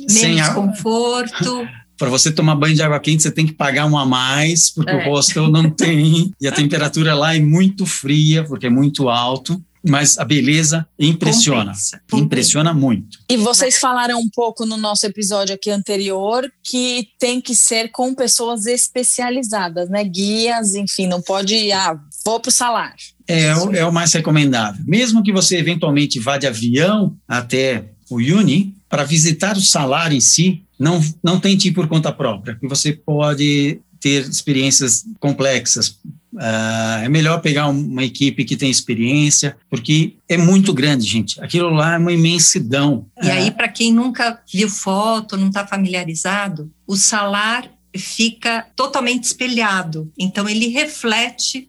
sem 0.08 0.34
menos 0.36 0.48
a- 0.50 0.54
conforto. 0.54 1.66
Para 1.98 2.08
você 2.10 2.30
tomar 2.30 2.54
banho 2.56 2.74
de 2.74 2.82
água 2.82 3.00
quente, 3.00 3.22
você 3.22 3.30
tem 3.30 3.46
que 3.46 3.52
pagar 3.54 3.86
um 3.86 3.96
a 3.96 4.04
mais, 4.04 4.70
porque 4.70 4.90
É. 4.90 5.08
o 5.08 5.10
hostel 5.12 5.48
não 5.48 5.70
tem. 5.70 6.30
E 6.40 6.46
a 6.46 6.52
temperatura 6.52 7.14
lá 7.14 7.34
é 7.34 7.40
muito 7.40 7.86
fria, 7.86 8.44
porque 8.44 8.66
é 8.66 8.70
muito 8.70 9.08
alto. 9.08 9.60
Mas 9.88 10.18
a 10.18 10.24
beleza 10.24 10.84
impressiona. 10.98 11.66
Compensa. 11.66 12.00
Impressiona 12.14 12.74
muito. 12.74 13.18
E 13.30 13.36
vocês 13.36 13.78
falaram 13.78 14.18
um 14.18 14.28
pouco 14.34 14.66
no 14.66 14.76
nosso 14.76 15.06
episódio 15.06 15.54
aqui 15.54 15.70
anterior 15.70 16.50
que 16.64 17.06
tem 17.20 17.40
que 17.40 17.54
ser 17.54 17.92
com 17.92 18.12
pessoas 18.12 18.66
especializadas, 18.66 19.88
né? 19.88 20.02
Guias, 20.04 20.74
enfim, 20.74 21.06
não 21.06 21.22
pode, 21.22 21.70
ah, 21.70 21.96
vou 22.24 22.40
pro 22.40 22.50
salário. 22.50 22.96
É, 23.28 23.54
o- 23.56 23.72
é 23.76 23.84
o 23.86 23.92
mais 23.92 24.12
recomendável. 24.12 24.82
Mesmo 24.86 25.22
que 25.22 25.32
você 25.32 25.56
eventualmente 25.56 26.18
vá 26.18 26.36
de 26.36 26.48
avião 26.48 27.16
até 27.28 27.84
o 28.10 28.16
Uni, 28.16 28.74
para 28.96 29.04
visitar 29.04 29.58
o 29.58 29.60
salário 29.60 30.16
em 30.16 30.20
si, 30.22 30.62
não, 30.78 31.04
não 31.22 31.38
tente 31.38 31.68
ir 31.68 31.72
por 31.72 31.86
conta 31.86 32.10
própria, 32.10 32.54
porque 32.54 32.66
você 32.66 32.94
pode 32.94 33.78
ter 34.00 34.26
experiências 34.26 35.04
complexas. 35.20 35.98
Ah, 36.38 37.00
é 37.04 37.08
melhor 37.10 37.42
pegar 37.42 37.68
um- 37.68 37.78
uma 37.88 38.02
equipe 38.04 38.42
que 38.42 38.56
tem 38.56 38.70
experiência, 38.70 39.54
porque 39.68 40.14
é 40.26 40.38
muito 40.38 40.72
grande, 40.72 41.06
gente. 41.06 41.38
Aquilo 41.42 41.68
lá 41.68 41.96
é 41.96 41.98
uma 41.98 42.10
imensidão. 42.10 43.06
E 43.22 43.28
Ah, 43.28 43.34
aí, 43.34 43.50
para 43.50 43.68
quem 43.68 43.92
nunca 43.92 44.40
viu 44.50 44.70
foto, 44.70 45.36
não 45.36 45.48
está 45.48 45.66
familiarizado, 45.66 46.72
o 46.86 46.96
salar 46.96 47.70
fica 47.94 48.66
totalmente 48.74 49.24
espelhado. 49.24 50.10
Então, 50.18 50.48
ele 50.48 50.68
reflete 50.68 51.68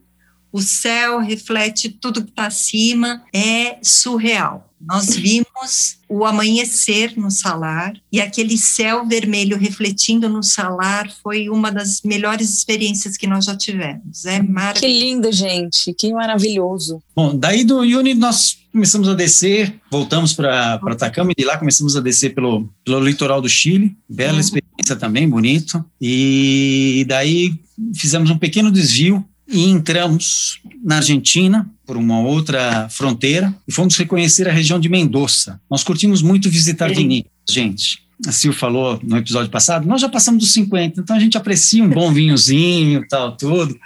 o 0.50 0.62
céu, 0.62 1.20
reflete 1.20 1.90
tudo 1.90 2.24
que 2.24 2.30
está 2.30 2.48
acima. 2.48 3.22
É 3.34 3.80
surreal. 3.84 4.67
Nós 4.80 5.16
vimos 5.16 5.98
o 6.08 6.24
amanhecer 6.26 7.14
no 7.18 7.32
salar 7.32 7.94
e 8.12 8.22
aquele 8.22 8.58
céu 8.58 9.06
vermelho 9.08 9.58
refletindo 9.58 10.30
no 10.30 10.44
salar 10.44 11.10
foi 11.24 11.50
uma 11.50 11.72
das 11.72 12.02
melhores 12.04 12.54
experiências 12.54 13.18
que 13.18 13.26
nós 13.28 13.46
já 13.46 13.56
tivemos. 13.58 14.26
É 14.26 14.40
Que 14.40 14.48
maravilhoso. 14.48 15.00
lindo, 15.00 15.32
gente, 15.32 15.94
que 15.98 16.14
maravilhoso. 16.14 17.02
Bom, 17.16 17.36
daí 17.38 17.64
do 17.64 17.80
Uni 17.80 18.14
nós 18.14 18.58
começamos 18.72 19.10
a 19.10 19.14
descer, 19.16 19.76
voltamos 19.90 20.34
para 20.34 20.76
Atacama 20.76 21.32
e 21.32 21.36
de 21.42 21.46
lá 21.46 21.58
começamos 21.58 21.96
a 21.98 22.02
descer 22.02 22.36
pelo, 22.36 22.70
pelo 22.86 23.00
litoral 23.04 23.42
do 23.42 23.50
Chile. 23.50 23.98
Bela 24.08 24.34
Uhum. 24.34 24.40
experiência 24.40 24.96
também, 24.98 25.28
bonito. 25.28 25.84
E 26.00 27.04
daí 27.10 27.54
fizemos 27.96 28.30
um 28.30 28.38
pequeno 28.38 28.72
desvio 28.72 29.26
e 29.48 29.66
entramos 29.66 30.60
na 30.84 30.98
Argentina 30.98 31.70
por 31.86 31.96
uma 31.96 32.20
outra 32.20 32.88
fronteira 32.90 33.56
e 33.68 33.72
fomos 33.72 33.96
reconhecer 33.96 34.48
a 34.48 34.52
região 34.52 34.80
de 34.80 34.90
Mendoza. 34.90 35.60
Nós 35.70 35.84
curtimos 35.84 36.22
muito 36.22 36.50
visitar 36.50 36.94
vinícolas, 36.94 37.34
gente. 37.50 38.06
A 38.26 38.32
Sil 38.34 38.52
falou 38.52 39.00
no 39.04 39.16
episódio 39.16 39.52
passado, 39.52 39.88
nós 39.88 40.02
já 40.02 40.10
passamos 40.10 40.44
dos 40.44 40.52
50, 40.52 41.02
então 41.02 41.16
a 41.16 41.20
gente 41.20 41.38
aprecia 41.38 41.84
um 41.84 41.90
bom 41.90 42.12
vinhozinho 42.12 43.06
tal, 43.08 43.38
tudo. 43.38 43.78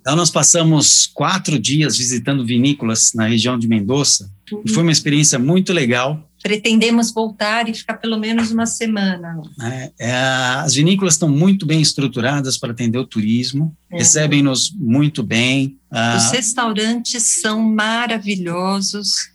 Então, 0.00 0.16
nós 0.16 0.30
passamos 0.30 1.06
quatro 1.12 1.58
dias 1.58 1.96
visitando 1.96 2.44
vinícolas 2.44 3.12
na 3.14 3.26
região 3.26 3.58
de 3.58 3.68
Mendoza 3.68 4.30
e 4.64 4.70
foi 4.70 4.82
uma 4.82 4.92
experiência 4.92 5.38
muito 5.38 5.72
legal. 5.72 6.28
Pretendemos 6.42 7.12
voltar 7.12 7.68
e 7.68 7.74
ficar 7.74 7.94
pelo 7.94 8.18
menos 8.18 8.50
uma 8.50 8.66
semana. 8.66 9.40
né? 9.56 9.90
É, 9.98 10.12
as 10.56 10.74
vinícolas 10.74 11.14
estão 11.14 11.28
muito 11.28 11.64
bem 11.64 11.80
estruturadas 11.80 12.58
para 12.58 12.72
atender 12.72 12.98
o 12.98 13.06
turismo, 13.06 13.74
É. 13.90 13.98
recebem-nos 13.98 14.72
muito 14.74 15.22
bem. 15.22 15.78
Ah, 15.90 16.16
Os 16.16 16.30
restaurantes 16.32 17.22
são 17.40 17.62
maravilhosos, 17.62 19.30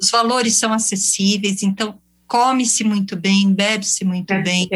os 0.00 0.10
valores 0.10 0.54
são 0.54 0.72
acessíveis, 0.72 1.62
então 1.62 1.94
come-se 2.26 2.82
muito 2.84 3.14
bem, 3.16 3.52
bebe-se 3.52 4.04
muito 4.04 4.32
bem. 4.42 4.68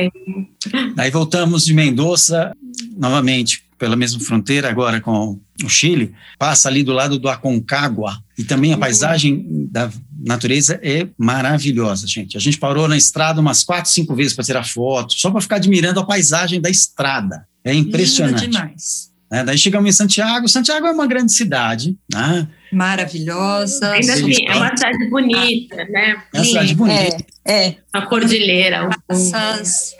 Daí 0.94 1.10
voltamos 1.10 1.64
de 1.64 1.72
Mendoza, 1.72 2.52
novamente, 2.96 3.64
pela 3.78 3.96
mesma 3.96 4.20
fronteira, 4.20 4.68
agora 4.68 5.00
com 5.00 5.38
o 5.64 5.68
Chile, 5.68 6.12
passa 6.38 6.68
ali 6.68 6.82
do 6.82 6.92
lado 6.92 7.18
do 7.18 7.28
Aconcagua, 7.28 8.18
e 8.38 8.44
também 8.44 8.72
a 8.72 8.74
Uhum. 8.74 8.80
paisagem 8.80 9.46
da 9.70 9.90
natureza 10.24 10.78
é 10.82 11.06
maravilhosa, 11.16 12.06
gente. 12.06 12.36
A 12.36 12.40
gente 12.40 12.58
parou 12.58 12.86
na 12.88 12.96
estrada 12.96 13.40
umas 13.40 13.62
quatro, 13.64 13.90
cinco 13.90 14.14
vezes 14.14 14.32
para 14.34 14.44
tirar 14.44 14.64
foto, 14.66 15.14
só 15.16 15.30
para 15.30 15.40
ficar 15.40 15.56
admirando 15.56 16.00
a 16.00 16.04
paisagem 16.06 16.60
da 16.60 16.68
estrada. 16.68 17.46
É 17.64 17.72
impressionante. 17.74 18.40
Lindo 18.42 18.52
demais. 18.52 19.10
né? 19.30 19.42
Daí 19.44 19.58
chegamos 19.58 19.88
em 19.88 19.92
Santiago. 19.92 20.46
Santiago 20.48 20.86
é 20.86 20.90
uma 20.92 21.06
grande 21.06 21.32
cidade, 21.32 21.96
né? 22.12 22.46
Maravilhosa. 22.72 23.90
Ainda 23.92 24.12
assim, 24.14 24.46
é 24.46 24.54
uma 24.54 24.68
cidade 24.76 25.10
bonita, 25.10 25.76
né? 25.76 26.16
É 26.32 26.38
uma 26.38 26.44
cidade 26.44 26.74
bonita, 26.74 27.16
É, 27.44 27.66
é. 27.68 27.76
A 27.92 28.02
cordilheira. 28.02 28.86
o- 28.86 28.90
Praças, 29.06 29.94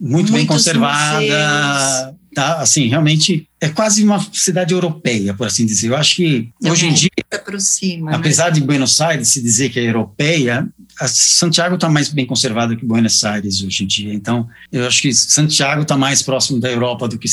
muito 0.00 0.32
bem 0.32 0.46
conservada. 0.46 1.20
museus. 1.20 2.19
Tá, 2.34 2.60
assim, 2.60 2.86
realmente 2.86 3.48
é 3.60 3.68
quase 3.68 4.04
uma 4.04 4.24
cidade 4.32 4.72
europeia, 4.72 5.34
por 5.34 5.46
assim 5.48 5.66
dizer. 5.66 5.88
Eu 5.88 5.96
acho 5.96 6.16
que 6.16 6.50
hoje 6.64 6.86
em 6.86 6.90
É. 6.90 6.94
dia, 6.94 7.10
aproxima. 7.32 8.10
né? 8.12 8.16
apesar 8.16 8.50
de 8.50 8.60
Buenos 8.60 9.00
Aires 9.00 9.28
se 9.28 9.42
dizer 9.42 9.68
que 9.70 9.80
é 9.80 9.88
europeia, 9.88 10.68
Santiago 11.08 11.74
está 11.74 11.88
mais 11.88 12.08
bem 12.08 12.24
conservada 12.26 12.76
que 12.76 12.84
Buenos 12.84 13.22
Aires 13.24 13.62
hoje 13.62 13.84
em 13.84 13.86
dia. 13.86 14.14
Então, 14.14 14.48
eu 14.70 14.86
acho 14.86 15.02
que 15.02 15.12
Santiago 15.12 15.82
está 15.82 15.96
mais 15.96 16.22
próximo 16.22 16.60
da 16.60 16.70
Europa 16.70 17.08
do 17.08 17.18
que 17.18 17.28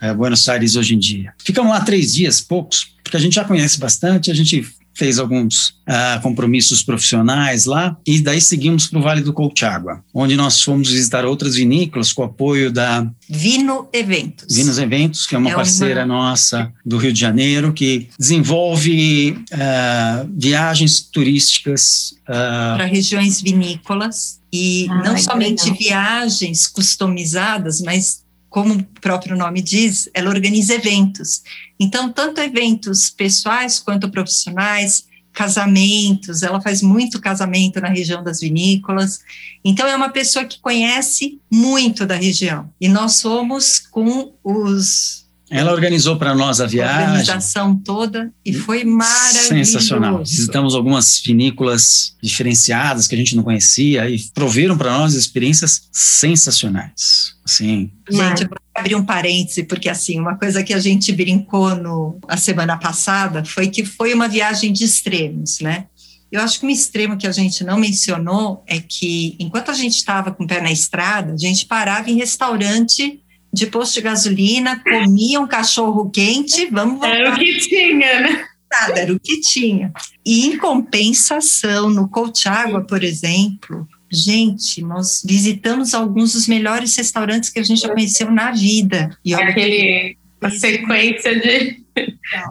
eh, 0.00 0.14
Buenos 0.14 0.48
Aires 0.48 0.76
hoje 0.76 0.94
em 0.94 0.98
dia. 0.98 1.34
Ficamos 1.44 1.70
lá 1.70 1.80
três 1.80 2.14
dias, 2.14 2.40
poucos, 2.40 2.94
porque 3.04 3.16
a 3.16 3.20
gente 3.20 3.34
já 3.34 3.44
conhece 3.44 3.78
bastante, 3.78 4.30
a 4.30 4.34
gente 4.34 4.66
fez 4.94 5.18
alguns 5.18 5.74
ah, 5.86 6.20
compromissos 6.22 6.82
profissionais 6.82 7.64
lá 7.64 7.96
e 8.06 8.20
daí 8.20 8.40
seguimos 8.40 8.86
para 8.86 8.98
o 8.98 9.02
Vale 9.02 9.22
do 9.22 9.32
Colchagua, 9.32 10.04
onde 10.12 10.36
nós 10.36 10.60
fomos 10.62 10.90
visitar 10.90 11.24
outras 11.24 11.54
vinícolas 11.54 12.12
com 12.12 12.22
o 12.22 12.26
apoio 12.26 12.70
da 12.70 13.06
Vino 13.28 13.88
Eventos. 13.92 14.54
Vinos 14.54 14.78
Eventos, 14.78 15.26
que 15.26 15.34
é 15.34 15.38
uma 15.38 15.48
É 15.48 15.52
uma- 15.52 15.56
parceira 15.56 16.04
nossa 16.04 16.72
do 16.84 16.98
Rio 16.98 17.12
de 17.12 17.20
Janeiro, 17.20 17.72
que 17.72 18.08
desenvolve 18.18 19.38
ah, 19.52 20.26
viagens 20.30 21.00
turísticas. 21.00 22.14
ah, 22.28 22.74
para 22.76 22.86
regiões 22.86 23.40
vinícolas 23.40 24.40
e 24.52 24.86
Ah, 24.90 25.02
não 25.04 25.16
somente 25.18 25.62
legal. 25.64 25.78
viagens 25.78 26.66
customizadas, 26.66 27.80
mas 27.80 28.22
como 28.52 28.74
o 28.74 28.84
próprio 29.00 29.34
nome 29.34 29.62
diz, 29.62 30.10
ela 30.12 30.28
organiza 30.28 30.74
eventos. 30.74 31.42
Então, 31.80 32.12
tanto 32.12 32.38
eventos 32.38 33.08
pessoais 33.08 33.78
quanto 33.78 34.10
profissionais, 34.10 35.06
casamentos, 35.32 36.42
ela 36.42 36.60
faz 36.60 36.82
muito 36.82 37.18
casamento 37.18 37.80
na 37.80 37.88
região 37.88 38.22
das 38.22 38.40
vinícolas. 38.40 39.20
Então, 39.64 39.88
é 39.88 39.96
uma 39.96 40.10
pessoa 40.10 40.44
que 40.44 40.60
conhece 40.60 41.40
muito 41.50 42.04
da 42.04 42.14
região. 42.14 42.70
E 42.78 42.90
nós 42.90 43.14
somos 43.14 43.78
com 43.78 44.34
os 44.44 45.21
ela 45.52 45.72
organizou 45.72 46.16
para 46.16 46.34
nós 46.34 46.60
a 46.60 46.64
a 46.64 46.66
viagem. 46.66 47.08
organização 47.08 47.76
toda 47.76 48.32
e 48.44 48.52
foi 48.52 48.84
maravilhoso. 48.84 49.48
Sensacional. 49.48 50.18
Visitamos 50.18 50.74
algumas 50.74 51.20
vinícolas 51.20 52.16
diferenciadas 52.22 53.06
que 53.06 53.14
a 53.14 53.18
gente 53.18 53.36
não 53.36 53.42
conhecia 53.42 54.08
e 54.08 54.18
proveram 54.34 54.76
para 54.76 54.92
nós 54.92 55.14
experiências 55.14 55.88
sensacionais. 55.92 57.34
Assim, 57.44 57.90
Gente, 58.10 58.42
eu 58.44 58.48
vou 58.48 58.58
abrir 58.74 58.94
um 58.94 59.04
parêntese, 59.04 59.64
porque 59.64 59.88
assim, 59.88 60.18
uma 60.18 60.36
coisa 60.36 60.62
que 60.62 60.72
a 60.72 60.78
gente 60.78 61.12
brincou 61.12 61.74
no, 61.74 62.18
a 62.28 62.36
semana 62.36 62.76
passada 62.76 63.44
foi 63.44 63.68
que 63.68 63.84
foi 63.84 64.14
uma 64.14 64.28
viagem 64.28 64.72
de 64.72 64.84
extremos, 64.84 65.60
né? 65.60 65.86
Eu 66.30 66.40
acho 66.40 66.58
que 66.58 66.64
um 66.64 66.70
extremo 66.70 67.18
que 67.18 67.26
a 67.26 67.32
gente 67.32 67.62
não 67.62 67.78
mencionou 67.78 68.64
é 68.66 68.80
que, 68.80 69.36
enquanto 69.38 69.70
a 69.70 69.74
gente 69.74 69.96
estava 69.96 70.32
com 70.32 70.44
o 70.44 70.46
pé 70.46 70.62
na 70.62 70.72
estrada, 70.72 71.34
a 71.34 71.36
gente 71.36 71.66
parava 71.66 72.10
em 72.10 72.16
restaurante 72.16 73.21
de 73.52 73.66
posto 73.66 73.94
de 73.94 74.00
gasolina, 74.02 74.82
comia 74.82 75.40
um 75.40 75.46
cachorro 75.46 76.10
quente, 76.10 76.66
vamos 76.70 76.94
voltar 77.00 77.14
Era 77.16 77.32
o 77.32 77.36
que 77.36 77.58
tinha, 77.58 78.20
né? 78.20 78.44
nada, 78.70 79.00
era 79.00 79.12
o 79.12 79.20
que 79.20 79.40
tinha. 79.40 79.92
E 80.24 80.46
em 80.46 80.56
compensação, 80.56 81.90
no 81.90 82.08
Colchagua, 82.08 82.82
por 82.82 83.04
exemplo, 83.04 83.86
gente, 84.10 84.80
nós 84.82 85.22
visitamos 85.26 85.92
alguns 85.92 86.32
dos 86.32 86.46
melhores 86.48 86.96
restaurantes 86.96 87.50
que 87.50 87.58
a 87.58 87.62
gente 87.62 87.82
já 87.82 87.90
conheceu 87.92 88.30
na 88.30 88.50
vida. 88.52 89.10
E 89.24 89.34
olha 89.34 89.44
que 89.46 89.50
Aquele, 89.60 90.16
a 90.40 90.50
sequência 90.50 91.38
de 91.38 91.82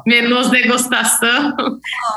menus 0.06 0.50
degustação. 0.52 1.56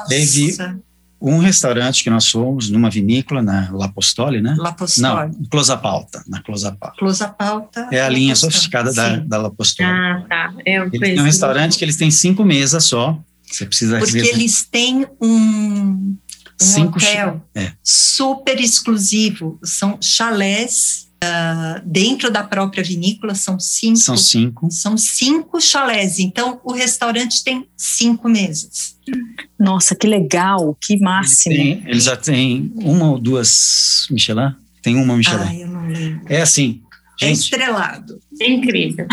Teve- 0.08 0.48
Nossa, 0.48 0.80
um 1.24 1.38
restaurante 1.38 2.04
que 2.04 2.10
nós 2.10 2.28
fomos, 2.28 2.68
numa 2.68 2.90
vinícola, 2.90 3.42
na 3.42 3.70
La 3.72 3.88
Postoli, 3.88 4.42
né? 4.42 4.54
La 4.58 4.76
Não. 4.98 5.32
Closa 5.50 5.74
Pauta, 5.76 6.22
na 6.28 6.42
Closa 6.42 6.70
Pauta. 6.72 6.98
Close 6.98 7.24
a 7.24 7.28
pauta. 7.28 7.88
É 7.90 8.02
a 8.02 8.08
linha 8.10 8.32
Postoli. 8.32 8.52
sofisticada 8.52 8.92
da, 8.92 9.14
Sim, 9.14 9.26
da 9.26 9.38
La 9.38 9.50
Postoli. 9.50 9.88
Ah, 9.88 10.22
tá. 10.28 10.54
Eu 10.66 10.82
Eles 10.82 10.90
têm 10.90 11.00
conheci. 11.00 11.20
um 11.20 11.24
restaurante 11.24 11.78
que 11.78 11.84
eles 11.84 11.96
têm 11.96 12.10
cinco 12.10 12.44
mesas 12.44 12.84
só. 12.84 13.18
Você 13.42 13.64
precisa 13.64 13.98
Porque 13.98 14.12
reservar 14.18 14.38
eles 14.38 14.64
têm 14.70 15.06
um, 15.18 15.28
um 15.30 16.16
cinco 16.58 16.98
hotel 16.98 17.42
é. 17.54 17.72
super 17.82 18.60
exclusivo. 18.60 19.58
São 19.64 19.96
chalés 20.02 21.03
ah, 21.24 21.82
dentro 21.84 22.30
da 22.30 22.42
própria 22.44 22.82
vinícola, 22.84 23.34
são 23.34 23.58
cinco. 23.58 23.98
São 23.98 24.16
cinco. 24.16 24.68
São 24.70 24.96
cinco 24.98 25.60
chalés. 25.60 26.18
Então, 26.18 26.60
o 26.64 26.72
restaurante 26.72 27.42
tem 27.42 27.66
cinco 27.76 28.28
mesas. 28.28 28.96
Nossa, 29.58 29.94
que 29.94 30.06
legal, 30.06 30.76
que 30.80 30.98
máximo. 30.98 31.54
têm- 31.54 31.82
eles 31.86 32.04
já 32.04 32.16
têm 32.16 32.72
uma 32.76 33.10
ou 33.12 33.18
duas 33.18 34.06
Michelin? 34.10 34.54
Tem 34.82 34.96
uma 34.96 35.16
Michelin. 35.16 35.38
Ai, 35.46 35.62
eu 35.62 35.68
não 35.68 35.86
lembro. 35.88 36.26
É 36.28 36.40
assim, 36.42 36.82
É 37.20 37.26
gente, 37.28 37.40
estrelado. 37.40 38.18
Incrível. 38.40 39.06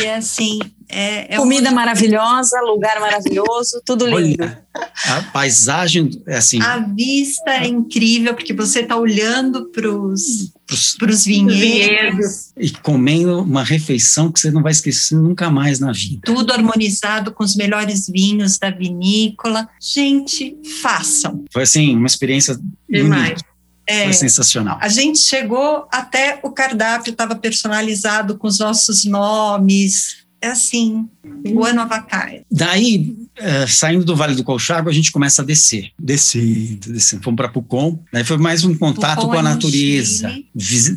E 0.00 0.04
é 0.06 0.14
assim, 0.16 0.58
é, 0.88 1.34
é 1.34 1.36
Comida 1.36 1.68
uma- 1.68 1.74
maravilhosa, 1.82 2.58
lugar 2.62 2.98
maravilhoso, 3.00 3.82
tudo 3.84 4.06
lindo. 4.06 4.42
olha, 4.42 4.64
a 5.08 5.22
paisagem, 5.30 6.08
é 6.26 6.38
assim, 6.38 6.60
A 6.62 6.78
vista 6.78 7.50
é 7.50 7.66
incrível, 7.66 8.34
porque 8.34 8.54
você 8.54 8.80
está 8.80 8.96
olhando 8.96 9.66
para 9.66 9.90
os 9.90 10.50
pros- 10.98 11.24
vinhedos, 11.24 11.58
Vinhedos. 11.60 12.52
e 12.56 12.70
comendo 12.70 13.40
uma 13.42 13.62
refeição 13.64 14.30
que 14.30 14.40
você 14.40 14.50
não 14.50 14.62
vai 14.62 14.72
esquecer 14.72 15.14
nunca 15.16 15.50
mais 15.50 15.78
na 15.80 15.92
vida. 15.92 16.22
tudo 16.24 16.52
harmonizado 16.52 17.32
com 17.32 17.44
os 17.44 17.54
melhores 17.56 18.08
vinhos 18.08 18.58
da 18.58 18.70
vinícola. 18.70 19.68
Gente, 19.80 20.56
façam. 20.80 21.44
Foi 21.52 21.62
assim, 21.62 21.96
uma 21.96 22.06
experiência 22.06 22.58
Demais. 22.88 23.30
única, 23.32 23.44
É, 23.86 24.04
foi 24.04 24.12
sensacional. 24.12 24.78
a 24.80 24.88
gente 24.88 25.18
chegou 25.18 25.86
até 25.90 26.38
o 26.42 26.50
cardápio 26.50 27.10
estava 27.10 27.34
personalizado 27.34 28.38
com 28.38 28.46
os 28.46 28.58
nossos 28.58 29.04
nomes. 29.04 30.21
É 30.42 30.48
assim, 30.48 31.08
o 31.54 31.64
ano 31.64 31.82
avacai. 31.82 32.42
Daí, 32.50 33.14
eh, 33.36 33.64
saindo 33.68 34.04
do 34.04 34.16
Vale 34.16 34.34
do 34.34 34.42
Colchago, 34.42 34.90
a 34.90 34.92
gente 34.92 35.12
começa 35.12 35.40
a 35.40 35.44
descer. 35.44 35.92
Descendo, 35.96 36.92
descendo. 36.92 37.22
Fomos 37.22 37.36
para 37.36 37.48
Pucon. 37.48 38.00
Daí 38.12 38.24
foi 38.24 38.36
mais 38.38 38.64
um 38.64 38.74
contato 38.74 39.20
Pucon 39.20 39.28
com 39.28 39.36
a 39.36 39.38
é 39.38 39.42
natureza. 39.42 40.34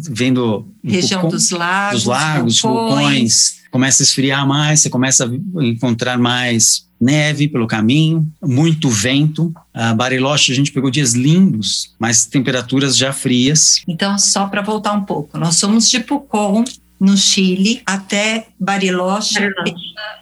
Vendo 0.09 0.67
Região 0.83 1.21
Pucon- 1.21 1.35
dos 1.35 1.51
lagos, 1.51 1.99
dos 1.99 2.05
lagos, 2.07 2.59
vulcões, 2.59 3.57
começa 3.69 4.01
a 4.01 4.05
esfriar 4.05 4.47
mais, 4.47 4.79
você 4.79 4.89
começa 4.89 5.25
a 5.25 5.63
encontrar 5.63 6.17
mais 6.17 6.85
neve 6.99 7.47
pelo 7.47 7.67
caminho, 7.67 8.27
muito 8.41 8.89
vento. 8.89 9.53
A 9.71 9.93
Bariloche 9.93 10.51
a 10.51 10.55
gente 10.55 10.71
pegou 10.71 10.89
dias 10.89 11.13
lindos, 11.13 11.93
mas 11.99 12.25
temperaturas 12.25 12.97
já 12.97 13.13
frias. 13.13 13.75
Então, 13.87 14.17
só 14.17 14.47
para 14.47 14.63
voltar 14.63 14.93
um 14.93 15.03
pouco, 15.03 15.37
nós 15.37 15.57
somos 15.57 15.87
de 15.87 15.99
Pucón, 15.99 16.63
no 16.99 17.17
Chile, 17.17 17.81
até 17.85 18.47
Bariloche, 18.59 19.39
Bariloche. 19.39 19.73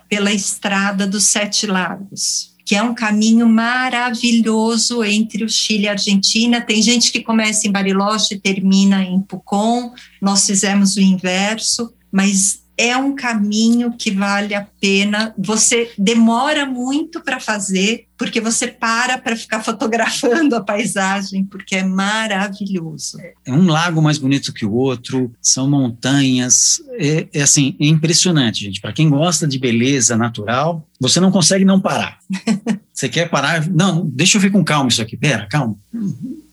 pela 0.10 0.32
estrada 0.32 1.06
dos 1.06 1.26
Sete 1.26 1.68
Lagos, 1.68 2.54
que 2.66 2.76
é 2.76 2.82
um 2.82 2.96
caminho 2.96 3.48
maravilhoso 3.48 5.04
entre 5.04 5.44
o 5.44 5.50
Chile 5.50 5.84
e 5.84 5.88
a 5.88 5.92
Argentina. 5.92 6.62
Tem 6.62 6.82
gente 6.82 7.12
que 7.12 7.22
começa 7.22 7.68
em 7.68 7.72
Bariloche 7.72 8.36
e 8.36 8.40
termina 8.40 9.04
em 9.04 9.22
Pucón. 9.22 9.92
Nós 10.22 10.46
fizemos 10.46 10.96
o 10.96 11.02
inverso, 11.02 11.94
mas 12.12 12.63
é 12.78 12.96
um 12.98 13.16
caminho 13.16 13.94
que 13.98 14.12
vale 14.12 14.56
a 14.56 14.68
pena. 14.82 15.34
Você 15.38 15.92
demora 15.98 16.66
muito 16.66 17.22
para 17.22 17.40
fazer, 17.40 18.08
porque 18.18 18.42
você 18.42 18.68
para 18.68 19.18
para 19.18 19.36
ficar 19.36 19.62
fotografando 19.64 20.56
a 20.56 20.64
paisagem, 20.64 21.46
porque 21.46 21.76
é 21.76 21.84
maravilhoso. 21.84 23.18
É 23.46 23.52
um 23.52 23.68
lago 23.68 24.02
mais 24.02 24.18
bonito 24.18 24.54
que 24.54 24.66
o 24.66 24.74
outro, 24.74 25.32
são 25.42 25.70
montanhas. 25.70 26.82
É, 26.98 27.28
é 27.34 27.42
assim, 27.42 27.76
é 27.80 27.86
impressionante, 27.86 28.64
gente. 28.64 28.82
Para 28.82 28.94
quem 28.94 29.10
gosta 29.10 29.48
de 29.48 29.60
beleza 29.60 30.18
natural, 30.18 30.88
você 31.00 31.20
não 31.20 31.32
consegue 31.32 31.66
não 31.66 31.80
parar. 31.80 32.18
Você 32.94 33.10
quer 33.10 33.28
parar? 33.28 33.68
Não, 33.72 34.06
deixa 34.06 34.38
eu 34.38 34.42
ver 34.42 34.52
com 34.52 34.64
calma 34.64 34.88
isso 34.88 35.02
aqui. 35.02 35.18
Pera, 35.18 35.48
calma. 35.48 35.76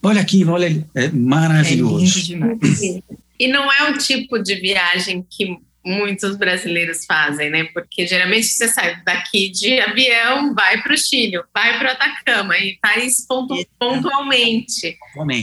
Olha 0.01 0.19
aqui, 0.19 0.43
olha 0.43 0.65
ali. 0.65 0.85
É 0.95 1.03
É 1.03 1.07
lindo 1.07 1.27
maravilhoso. 1.27 2.23
demais. 2.23 2.59
E 3.39 3.47
não 3.47 3.71
é 3.71 3.91
o 3.91 3.97
tipo 3.97 4.39
de 4.39 4.55
viagem 4.55 5.23
que 5.29 5.57
muitos 5.85 6.35
brasileiros 6.35 7.05
fazem, 7.05 7.49
né? 7.49 7.65
Porque 7.73 8.05
geralmente 8.05 8.47
você 8.47 8.67
sai 8.67 9.01
daqui 9.03 9.49
de 9.49 9.79
avião, 9.79 10.53
vai 10.53 10.81
para 10.81 10.93
o 10.93 10.97
Chile, 10.97 11.41
vai 11.53 11.77
para 11.77 11.89
o 11.89 11.91
Atacama 11.91 12.57
e 12.57 12.77
faz 12.81 13.25
pontu 13.25 13.55
pontualmente. 13.79 14.97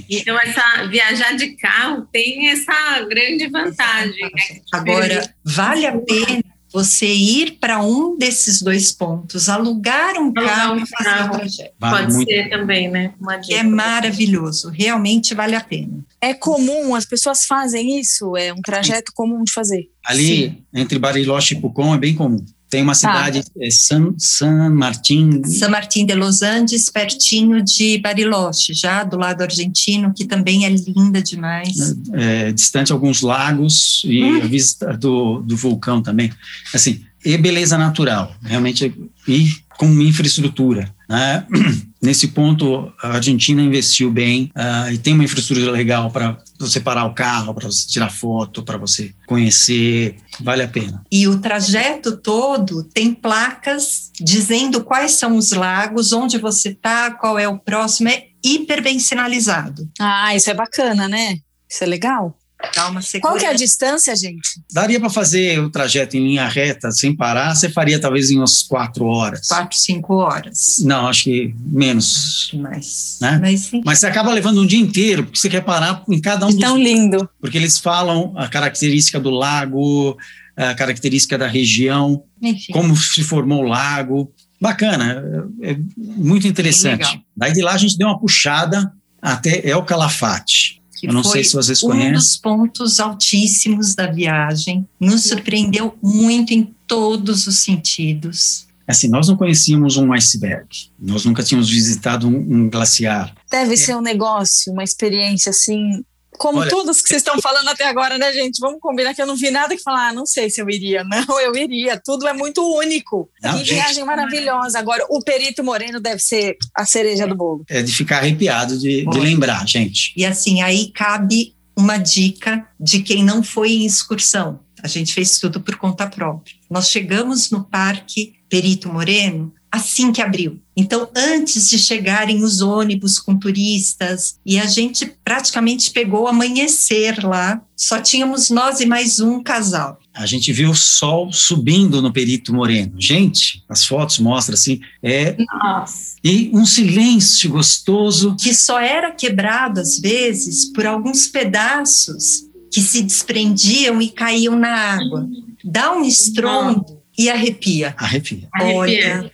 Então, 0.08 0.38
essa 0.38 0.86
viajar 0.86 1.36
de 1.36 1.56
carro 1.56 2.06
tem 2.12 2.50
essa 2.50 3.02
grande 3.08 3.48
vantagem. 3.48 4.22
Né? 4.22 4.60
Agora, 4.72 5.34
vale 5.44 5.86
a 5.86 5.98
pena 5.98 6.44
você 6.72 7.06
ir 7.06 7.52
para 7.52 7.80
um 7.80 8.16
desses 8.16 8.60
dois 8.60 8.92
pontos, 8.92 9.48
alugar 9.48 10.16
um 10.16 10.32
Alugar 10.36 10.44
carro 10.44 10.74
um 10.74 10.82
e 10.82 10.86
fazer 10.86 11.04
carro. 11.04 11.40
Vale 11.78 12.06
Pode 12.06 12.24
ser 12.24 12.50
também, 12.50 12.88
né? 12.88 13.14
Uma 13.18 13.38
Que 13.38 13.54
é 13.54 13.62
maravilhoso, 13.62 14.68
realmente 14.70 15.34
vale 15.34 15.56
a 15.56 15.60
pena. 15.60 16.04
É 16.20 16.34
comum, 16.34 16.94
as 16.94 17.04
pessoas 17.04 17.44
fazem 17.44 18.00
isso? 18.00 18.36
É 18.36 18.52
um 18.52 18.60
trajeto 18.60 19.12
comum 19.14 19.44
de 19.44 19.52
fazer. 19.52 19.88
Ali, 20.04 20.64
entre 20.74 20.98
Bariloche 20.98 21.54
e 21.54 21.60
Pucón, 21.60 21.94
é 21.94 21.98
bem 21.98 22.14
comum. 22.14 22.44
Tem 22.70 22.82
uma 22.82 22.94
cidade, 22.94 23.42
é 23.62 23.70
San, 23.70 24.12
San 24.18 24.68
Martín, 24.70 25.42
San 25.44 25.70
Martín 25.70 26.04
de 26.04 26.14
los 26.14 26.42
Andes, 26.42 26.90
pertinho 26.90 27.62
de 27.62 27.96
Bariloche, 27.98 28.74
já 28.74 29.04
do 29.04 29.16
lado 29.16 29.40
argentino, 29.42 30.12
que 30.14 30.26
também 30.26 30.66
é 30.66 30.68
linda 30.68 31.22
demais. 31.22 31.96
é, 32.12 32.52
distante 32.52 32.92
alguns 32.92 33.22
lagos 33.22 34.02
e 34.04 34.22
Hum. 34.22 34.42
a 34.42 34.46
vista 34.46 34.94
do, 34.98 35.40
do 35.40 35.56
vulcão 35.56 36.02
também. 36.02 36.30
Assim, 36.74 37.00
e 37.24 37.38
beleza 37.38 37.78
natural, 37.78 38.34
realmente, 38.42 38.92
e 39.26 39.48
com 39.78 39.86
infraestrutura. 40.02 40.92
Né? 41.08 41.46
Nesse 42.02 42.28
ponto, 42.28 42.92
a 43.02 43.14
Argentina 43.14 43.62
investiu 43.62 44.10
bem 44.10 44.50
ah, 44.54 44.92
e 44.92 44.98
tem 44.98 45.14
uma 45.14 45.24
infraestrutura 45.24 45.70
legal 45.70 46.10
para 46.10 46.38
você 46.58 46.80
parar 46.80 47.04
o 47.06 47.14
carro, 47.14 47.54
para 47.54 47.66
você 47.66 47.88
tirar 47.88 48.10
foto, 48.10 48.62
para 48.62 48.76
você 48.76 49.14
conhecer, 49.26 50.16
vale 50.40 50.62
a 50.62 50.68
pena. 50.68 51.02
E 51.10 51.26
o 51.26 51.40
trajeto 51.40 52.16
todo 52.16 52.84
tem 52.84 53.14
placas 53.14 54.10
dizendo 54.20 54.84
quais 54.84 55.12
são 55.12 55.36
os 55.36 55.52
lagos, 55.52 56.12
onde 56.12 56.38
você 56.38 56.70
está, 56.70 57.10
qual 57.12 57.38
é 57.38 57.48
o 57.48 57.58
próximo, 57.58 58.08
é 58.08 58.26
hiper 58.44 58.82
bem 58.82 58.98
sinalizado. 58.98 59.88
Ah, 59.98 60.34
isso 60.34 60.50
é 60.50 60.54
bacana, 60.54 61.08
né? 61.08 61.38
Isso 61.68 61.84
é 61.84 61.86
legal. 61.86 62.36
Dá 62.74 62.88
uma 62.88 63.00
Qual 63.20 63.36
que 63.36 63.44
é 63.44 63.50
a 63.50 63.52
distância, 63.52 64.14
gente? 64.16 64.60
Daria 64.72 64.98
para 64.98 65.08
fazer 65.08 65.60
o 65.60 65.70
trajeto 65.70 66.16
em 66.16 66.20
linha 66.20 66.48
reta 66.48 66.90
sem 66.90 67.14
parar, 67.14 67.54
você 67.54 67.68
faria 67.68 68.00
talvez 68.00 68.30
em 68.30 68.36
umas 68.38 68.62
quatro 68.64 69.04
horas. 69.06 69.46
Quatro, 69.46 69.78
cinco 69.78 70.14
horas. 70.16 70.76
Não, 70.80 71.06
acho 71.06 71.24
que 71.24 71.54
menos. 71.58 72.50
Mas, 72.54 73.18
Né? 73.20 73.38
mas 73.40 73.60
sim. 73.60 73.80
Mas 73.84 74.00
você 74.00 74.06
acaba 74.06 74.32
levando 74.32 74.60
um 74.60 74.66
dia 74.66 74.78
inteiro, 74.80 75.22
porque 75.24 75.38
você 75.38 75.48
quer 75.48 75.60
parar 75.62 76.02
em 76.10 76.20
cada 76.20 76.46
um 76.46 76.50
dos 76.50 76.58
Tão 76.58 76.76
lindo. 76.76 77.28
porque 77.40 77.56
eles 77.56 77.78
falam 77.78 78.32
a 78.36 78.48
característica 78.48 79.20
do 79.20 79.30
lago, 79.30 80.16
a 80.56 80.74
característica 80.74 81.38
da 81.38 81.46
região, 81.46 82.24
Enfim, 82.42 82.72
como 82.72 82.96
se 82.96 83.22
formou 83.22 83.60
o 83.64 83.68
lago. 83.68 84.32
Bacana, 84.60 85.22
é, 85.62 85.70
é 85.70 85.78
muito 85.96 86.48
interessante. 86.48 87.22
Daí 87.36 87.52
de 87.52 87.62
lá 87.62 87.74
a 87.74 87.78
gente 87.78 87.96
deu 87.96 88.08
uma 88.08 88.18
puxada 88.18 88.92
até 89.22 89.64
El 89.68 89.82
Calafate. 89.84 90.77
Que 91.00 91.06
Eu 91.08 91.12
não 91.12 91.22
foi 91.22 91.32
sei 91.32 91.44
se 91.44 91.54
vocês 91.54 91.82
um 91.82 91.88
conhecem. 91.88 92.12
dos 92.12 92.36
pontos 92.36 93.00
altíssimos 93.00 93.94
da 93.94 94.06
viagem. 94.06 94.86
Nos 95.00 95.24
surpreendeu 95.24 95.96
muito 96.02 96.52
em 96.52 96.74
todos 96.86 97.46
os 97.46 97.58
sentidos. 97.58 98.66
Assim, 98.86 99.06
nós 99.08 99.28
não 99.28 99.36
conhecíamos 99.36 99.98
um 99.98 100.10
iceberg, 100.14 100.66
nós 100.98 101.22
nunca 101.26 101.42
tínhamos 101.42 101.68
visitado 101.68 102.26
um, 102.26 102.36
um 102.36 102.70
glaciar. 102.70 103.34
Deve 103.50 103.74
É. 103.74 103.76
ser 103.76 103.94
um 103.94 104.00
negócio, 104.00 104.72
uma 104.72 104.82
experiência 104.82 105.50
assim. 105.50 106.02
Como 106.38 106.60
Olha- 106.60 106.70
todas 106.70 107.02
que 107.02 107.08
vocês 107.08 107.20
estão 107.20 107.40
falando 107.40 107.68
até 107.68 107.84
agora, 107.86 108.16
né, 108.16 108.32
gente? 108.32 108.58
Vamos 108.60 108.80
combinar 108.80 109.14
que 109.14 109.20
eu 109.20 109.26
não 109.26 109.36
vi 109.36 109.50
nada 109.50 109.76
que 109.76 109.82
falar, 109.82 110.08
ah, 110.08 110.12
não 110.12 110.24
sei 110.24 110.48
se 110.48 110.60
eu 110.60 110.70
iria. 110.70 111.04
Não, 111.08 111.40
eu 111.40 111.56
iria. 111.56 112.00
Tudo 112.02 112.26
é 112.28 112.32
muito 112.32 112.62
único. 112.62 113.28
Não, 113.42 113.52
que 113.52 113.58
gente. 113.64 113.74
viagem 113.74 114.04
maravilhosa. 114.04 114.78
Agora, 114.78 115.04
o 115.10 115.20
Perito 115.22 115.64
Moreno 115.64 116.00
deve 116.00 116.20
ser 116.20 116.56
a 116.74 116.86
cereja 116.86 117.26
do 117.26 117.34
bolo. 117.34 117.64
É 117.68 117.82
de 117.82 117.92
ficar 117.92 118.18
arrepiado 118.18 118.78
de, 118.78 119.04
de 119.04 119.18
lembrar, 119.18 119.66
gente. 119.66 120.12
E 120.16 120.24
assim, 120.24 120.62
aí 120.62 120.90
cabe 120.92 121.54
uma 121.76 121.96
dica 121.96 122.66
de 122.78 123.02
quem 123.02 123.24
não 123.24 123.42
foi 123.42 123.72
em 123.72 123.86
excursão. 123.86 124.60
A 124.82 124.88
gente 124.88 125.12
fez 125.12 125.38
tudo 125.38 125.60
por 125.60 125.76
conta 125.76 126.06
própria. 126.06 126.54
Nós 126.70 126.88
chegamos 126.90 127.50
no 127.50 127.64
Parque 127.64 128.34
Perito 128.48 128.88
Moreno 128.92 129.52
assim 129.70 130.12
que 130.12 130.22
abriu. 130.22 130.60
Então, 130.76 131.08
antes 131.14 131.68
de 131.68 131.78
chegarem 131.78 132.42
os 132.42 132.60
ônibus 132.60 133.18
com 133.18 133.36
turistas, 133.36 134.38
e 134.46 134.58
a 134.58 134.66
gente 134.66 135.06
praticamente 135.24 135.90
pegou 135.90 136.22
o 136.22 136.28
amanhecer 136.28 137.24
lá, 137.24 137.60
só 137.76 138.00
tínhamos 138.00 138.50
nós 138.50 138.80
e 138.80 138.86
mais 138.86 139.20
um 139.20 139.42
casal. 139.42 139.98
A 140.14 140.26
gente 140.26 140.52
viu 140.52 140.70
o 140.70 140.74
sol 140.74 141.32
subindo 141.32 142.02
no 142.02 142.12
Perito 142.12 142.52
Moreno. 142.52 142.94
Gente, 142.98 143.64
as 143.68 143.84
fotos 143.84 144.18
mostram 144.18 144.54
assim, 144.54 144.80
é 145.02 145.36
Nossa. 145.62 146.16
e 146.24 146.50
um 146.52 146.66
silêncio 146.66 147.50
gostoso. 147.50 148.36
que 148.40 148.54
só 148.54 148.80
era 148.80 149.12
quebrado 149.12 149.80
às 149.80 149.98
vezes 149.98 150.72
por 150.72 150.86
alguns 150.86 151.28
pedaços 151.28 152.48
que 152.72 152.80
se 152.80 153.02
desprendiam 153.02 154.02
e 154.02 154.10
caíam 154.10 154.58
na 154.58 154.70
água. 154.70 155.28
Dá 155.64 155.92
um 155.92 156.04
estrondo 156.04 156.97
e 157.18 157.28
arrepia. 157.28 157.94
Arrepia. 157.98 158.48
Arrepiante. 158.54 159.32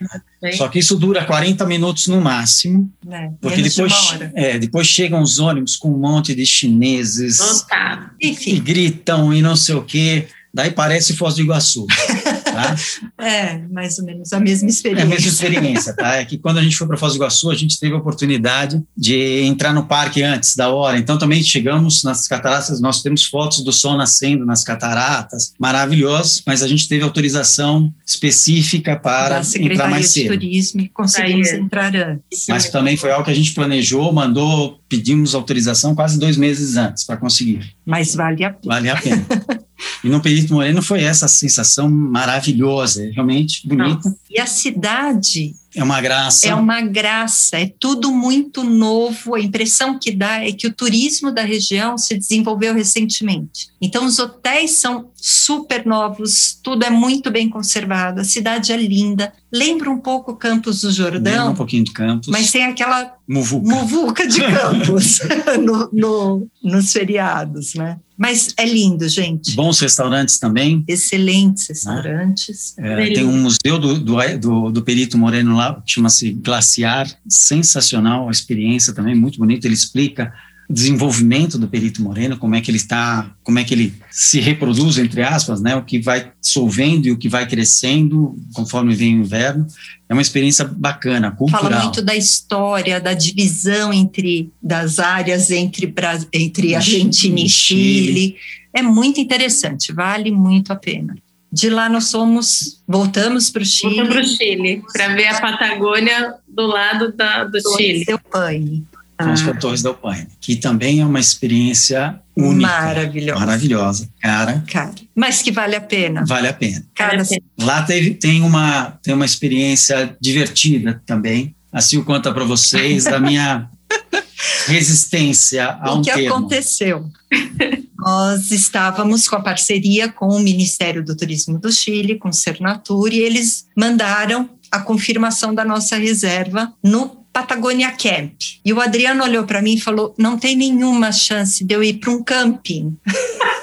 Só 0.57 0.69
que 0.69 0.79
isso 0.79 0.97
dura 0.97 1.25
40 1.25 1.65
minutos 1.67 2.07
no 2.09 2.21
máximo, 2.21 2.91
Né? 3.05 3.33
porque 3.41 3.63
de 3.63 3.69
depois, 3.71 3.93
hora. 3.93 4.33
é, 4.35 4.59
depois 4.59 4.87
chegam 4.87 5.23
os 5.23 5.39
ônibus 5.39 5.77
com 5.77 5.91
um 5.91 5.99
monte 5.99 6.35
de 6.35 6.45
chineses 6.45 7.39
Lotado. 7.39 8.11
e 8.21 8.29
Enfim, 8.31 8.61
gritam 8.61 9.33
e 9.33 9.41
não 9.43 9.57
sei 9.57 9.75
o 9.75 9.83
quê. 9.83 10.27
Daí 10.53 10.71
parece 10.71 11.15
Foz 11.17 11.35
do 11.35 11.43
Iguaçu. 11.43 11.87
Tá? 12.55 13.25
é 13.25 13.59
mais 13.71 13.99
ou 13.99 14.05
menos 14.05 14.33
a 14.33 14.41
mesma 14.41 14.67
É 14.67 14.69
a 14.69 14.71
experiência. 14.71 15.07
mesma 15.07 15.29
experiência, 15.29 15.95
tá? 15.95 16.17
É 16.17 16.25
que 16.25 16.39
quando 16.39 16.59
a 16.59 16.63
gente 16.63 16.77
foi 16.77 16.87
para 16.87 16.97
Foz 16.97 17.13
do 17.13 17.17
Iguaçu, 17.17 17.51
a 17.51 17.55
gente 17.55 17.79
teve 17.79 17.95
a 17.95 17.99
oportunidade 17.99 18.83
de 18.97 19.43
entrar 19.43 19.73
no 19.73 19.85
parque 19.87 20.23
antes 20.23 20.57
da 20.57 20.71
hora. 20.71 20.99
Então 20.99 21.19
também 21.19 21.43
chegamos 21.43 22.03
nas 22.03 22.27
cataratas, 22.29 22.81
nós 22.81 23.03
temos 23.03 23.25
fotos 23.25 23.63
do 23.63 23.73
sol 23.73 23.97
nascendo 23.97 24.45
nas 24.45 24.63
cataratas, 24.65 25.53
maravilhoso, 25.59 26.43
mas 26.47 26.63
a 26.63 26.69
gente 26.69 26.89
teve 26.89 27.03
autorização 27.03 27.93
específica 28.07 28.97
para 28.97 29.37
entrar 29.37 29.45
Secretaria 29.45 29.91
mais 29.91 30.07
de 30.07 30.13
cedo. 30.13 30.29
Turismo 30.29 30.81
e 30.81 30.89
conseguimos 30.89 31.49
Aí. 31.49 31.61
entrar 31.61 31.95
antes. 31.95 32.47
Mas 32.49 32.69
também 32.71 32.97
foi 32.97 33.11
algo 33.11 33.25
que 33.25 33.31
a 33.31 33.35
gente 33.35 33.53
planejou, 33.55 34.13
mandou, 34.13 34.81
pedimos 34.89 35.35
autorização 35.35 35.95
quase 35.95 36.19
dois 36.19 36.37
meses 36.37 36.77
antes 36.77 37.05
para 37.05 37.17
conseguir. 37.17 37.75
Mas 37.85 38.15
vale 38.15 38.45
a 38.45 38.51
pena. 38.51 38.75
Vale 38.75 38.91
a 38.91 38.97
pena. 39.01 39.27
E 40.03 40.09
no 40.09 40.21
Perito 40.21 40.55
Moreno 40.55 40.83
foi 40.83 41.03
essa 41.03 41.27
sensação 41.27 41.89
maravilhosa, 41.91 43.11
realmente 43.13 43.67
bonita. 43.67 44.15
E 44.35 44.41
a 44.41 44.47
cidade 44.47 45.55
É 45.77 45.83
uma 45.83 46.01
graça. 46.01 46.49
É 46.49 46.55
uma 46.55 46.81
graça, 46.81 47.57
é 47.59 47.73
tudo 47.79 48.11
muito 48.13 48.65
novo. 48.65 49.35
A 49.35 49.41
impressão 49.41 49.99
que 49.99 50.11
dá 50.11 50.45
é 50.45 50.51
que 50.53 50.67
o 50.67 50.73
turismo 50.73 51.33
da 51.33 51.43
região 51.43 51.97
se 51.97 52.17
desenvolveu 52.19 52.75
recentemente. 52.75 53.69
Então, 53.81 54.05
os 54.07 54.19
hotéis 54.19 54.73
são 54.79 55.11
super 55.15 55.85
novos, 55.87 56.59
tudo 56.63 56.85
é 56.85 56.91
muito 56.91 57.31
bem 57.31 57.49
conservado, 57.49 58.21
a 58.21 58.25
cidade 58.25 58.73
é 58.73 58.77
linda. 58.77 59.33
Lembra 59.53 59.91
um 59.91 59.99
pouco 59.99 60.35
Campos 60.37 60.81
do 60.81 60.89
Lembra 60.89 61.03
um 61.03 61.11
Jordão, 61.13 61.55
pouquinho 61.55 61.85
de 61.85 61.93
Campos. 61.93 62.29
mas 62.29 62.51
tem 62.51 62.65
aquela 62.65 63.15
Muvuca. 63.29 63.67
muvuca 63.75 64.27
de 64.27 64.41
Campos 64.41 65.21
no- 65.65 65.89
no- 65.93 66.49
nos 66.63 66.93
feriados, 66.93 67.75
né? 67.75 67.99
Mas 68.17 68.55
é 68.57 68.65
lindo, 68.65 69.09
gente. 69.09 69.57
Bons 69.57 69.81
restaurantes 69.81 70.39
também. 70.39 70.85
Excelentes 70.87 71.67
restaurantes. 71.69 72.75
É, 72.79 72.95
Delícia. 72.97 73.15
tem 73.17 73.25
um 73.25 73.39
museu 73.43 73.77
do, 73.79 73.99
do, 73.99 74.21
do, 74.37 74.71
do 74.71 74.83
Perito 74.83 75.19
Moreno 75.19 75.57
lá, 75.57 75.83
chama-se 75.87 76.33
Glaciar. 76.33 77.09
Sensacional 77.29 78.29
a 78.29 78.33
experiência 78.33 78.93
também, 78.93 79.15
muito 79.15 79.39
bonito. 79.39 79.65
Ele 79.65 79.75
explica 79.75 80.33
o 80.69 80.73
desenvolvimento 80.73 81.59
do 81.59 81.69
Perito 81.69 82.03
Moreno, 82.03 82.39
como 82.39 82.55
é 82.55 82.61
que 82.61 82.71
ele 82.71 82.79
está, 82.79 83.31
como 83.43 83.59
é 83.59 83.65
que 83.65 83.75
ele 83.75 83.95
se 84.11 84.41
reproduz, 84.41 84.97
entre 84.97 85.23
aspas, 85.23 85.61
né? 85.61 85.77
O 85.77 85.83
que 85.83 85.99
vai 85.99 86.33
solvendo 86.41 87.07
e 87.07 87.13
o 87.13 87.19
que 87.19 87.29
vai 87.29 87.47
crescendo 87.47 88.39
conforme 88.55 88.95
vem 88.95 89.19
o 89.19 89.21
inverno. 89.21 89.67
É 90.09 90.13
uma 90.13 90.23
experiência 90.23 90.65
bacana, 90.65 91.31
cultural. 91.31 91.65
Fala 91.65 91.83
muito 91.83 92.03
da 92.03 92.17
história, 92.17 93.01
da 93.01 93.13
divisão 93.13 93.93
entre 93.93 94.51
das 94.63 94.99
áreas 94.99 95.51
entre, 95.51 95.93
entre 96.33 96.75
Argentina 96.75 97.41
e 97.41 97.49
Chile. 97.49 98.07
Chile. 98.07 98.37
É 98.73 98.83
muito 98.83 99.21
interessante, 99.21 99.93
vale 99.93 100.31
muito 100.31 100.73
a 100.73 100.77
pena. 100.77 101.15
De 101.55 101.71
lá 101.71 101.89
nós 101.89 102.07
somos, 102.07 102.83
voltamos 102.87 103.49
para 103.49 103.63
o 103.63 103.65
Chile. 103.65 103.95
Volta 103.97 104.11
para 104.11 104.21
o 104.21 104.25
Chile, 104.27 104.83
para 104.93 105.09
ver 105.15 105.27
a 105.29 105.41
Patagônia 105.41 106.35
do 106.49 106.67
lado 106.67 107.13
da, 107.13 107.45
do 107.45 107.59
Chile. 107.77 108.05
Seu 108.05 108.19
Paine. 108.19 108.85
Fomos 109.23 109.43
para 109.43 109.55
Torres 109.55 109.81
del 109.81 109.95
Paine, 109.95 110.27
que 110.41 110.57
também 110.57 111.01
é 111.01 111.07
uma 111.07 111.21
experiência 111.21 112.19
única, 112.37 112.67
Maravilhosa. 112.67 113.39
maravilhosa, 113.41 114.09
cara, 114.21 114.65
Cara, 114.69 114.93
mas 115.15 115.41
que 115.41 115.53
vale 115.53 115.77
a 115.77 115.81
pena. 115.81 116.25
vale 116.27 116.49
a 116.49 116.53
pena. 116.53 116.85
Cara, 116.93 117.23
Lá 117.61 117.83
teve, 117.85 118.15
tem, 118.15 118.43
uma, 118.43 118.99
tem 119.01 119.15
uma 119.15 119.25
experiência 119.25 120.17
divertida 120.21 121.01
também. 121.07 121.55
A 121.73 121.81
Sil 121.81 122.03
conta 122.05 122.35
para 122.35 122.43
vocês 122.45 123.05
da 123.05 123.21
minha 123.21 123.69
resistência 124.67 125.79
a 125.81 125.95
um 125.95 125.99
o 126.01 126.03
que 126.03 126.13
termo. 126.13 126.35
aconteceu? 126.35 127.09
Nós 128.05 128.51
estávamos 128.51 129.27
com 129.27 129.37
a 129.37 129.41
parceria 129.41 130.13
com 130.13 130.29
o 130.29 130.39
Ministério 130.39 131.03
do 131.03 131.17
Turismo 131.17 131.59
do 131.59 131.73
Chile, 131.73 132.19
com 132.19 132.29
o 132.29 132.35
Cernatur, 132.35 133.11
e 133.11 133.21
eles 133.21 133.67
mandaram 133.75 134.51
a 134.71 134.79
confirmação 134.79 135.55
da 135.55 135.65
nossa 135.65 135.97
reserva 135.97 136.71
no 136.83 137.25
Patagonia 137.33 137.93
Camp. 137.93 138.35
E 138.63 138.75
o 138.75 138.81
Adriano 138.81 139.25
olhou 139.25 139.45
para 139.45 139.63
mim 139.63 139.77
e 139.77 139.81
falou: 139.81 140.15
não 140.19 140.39
tem 140.39 140.55
nenhuma 140.55 141.13
chance 141.13 141.65
de 141.65 141.75
eu 141.75 141.83
ir 141.83 141.95
para 141.95 142.11
um 142.11 142.23
camping. 142.23 142.95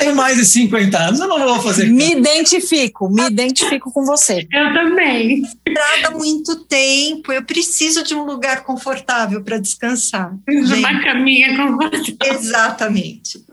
tenho 0.00 0.16
mais 0.16 0.36
de 0.36 0.44
50 0.44 0.98
anos, 0.98 1.20
eu 1.20 1.28
não 1.28 1.38
vou 1.38 1.60
fazer. 1.62 1.86
Me 1.86 2.12
identifico, 2.12 3.08
me 3.08 3.26
identifico 3.26 3.92
com 3.92 4.04
você. 4.04 4.46
Eu 4.52 4.72
também. 4.72 5.42
Estrada 5.42 6.16
muito 6.16 6.56
tempo, 6.64 7.32
eu 7.32 7.42
preciso 7.44 8.02
de 8.02 8.14
um 8.14 8.24
lugar 8.24 8.64
confortável 8.64 9.42
para 9.42 9.58
descansar. 9.58 10.34
De 10.48 10.74
uma 10.74 11.02
caminha 11.02 11.56
com 11.56 11.76
você. 11.76 12.16
Exatamente. 12.24 13.44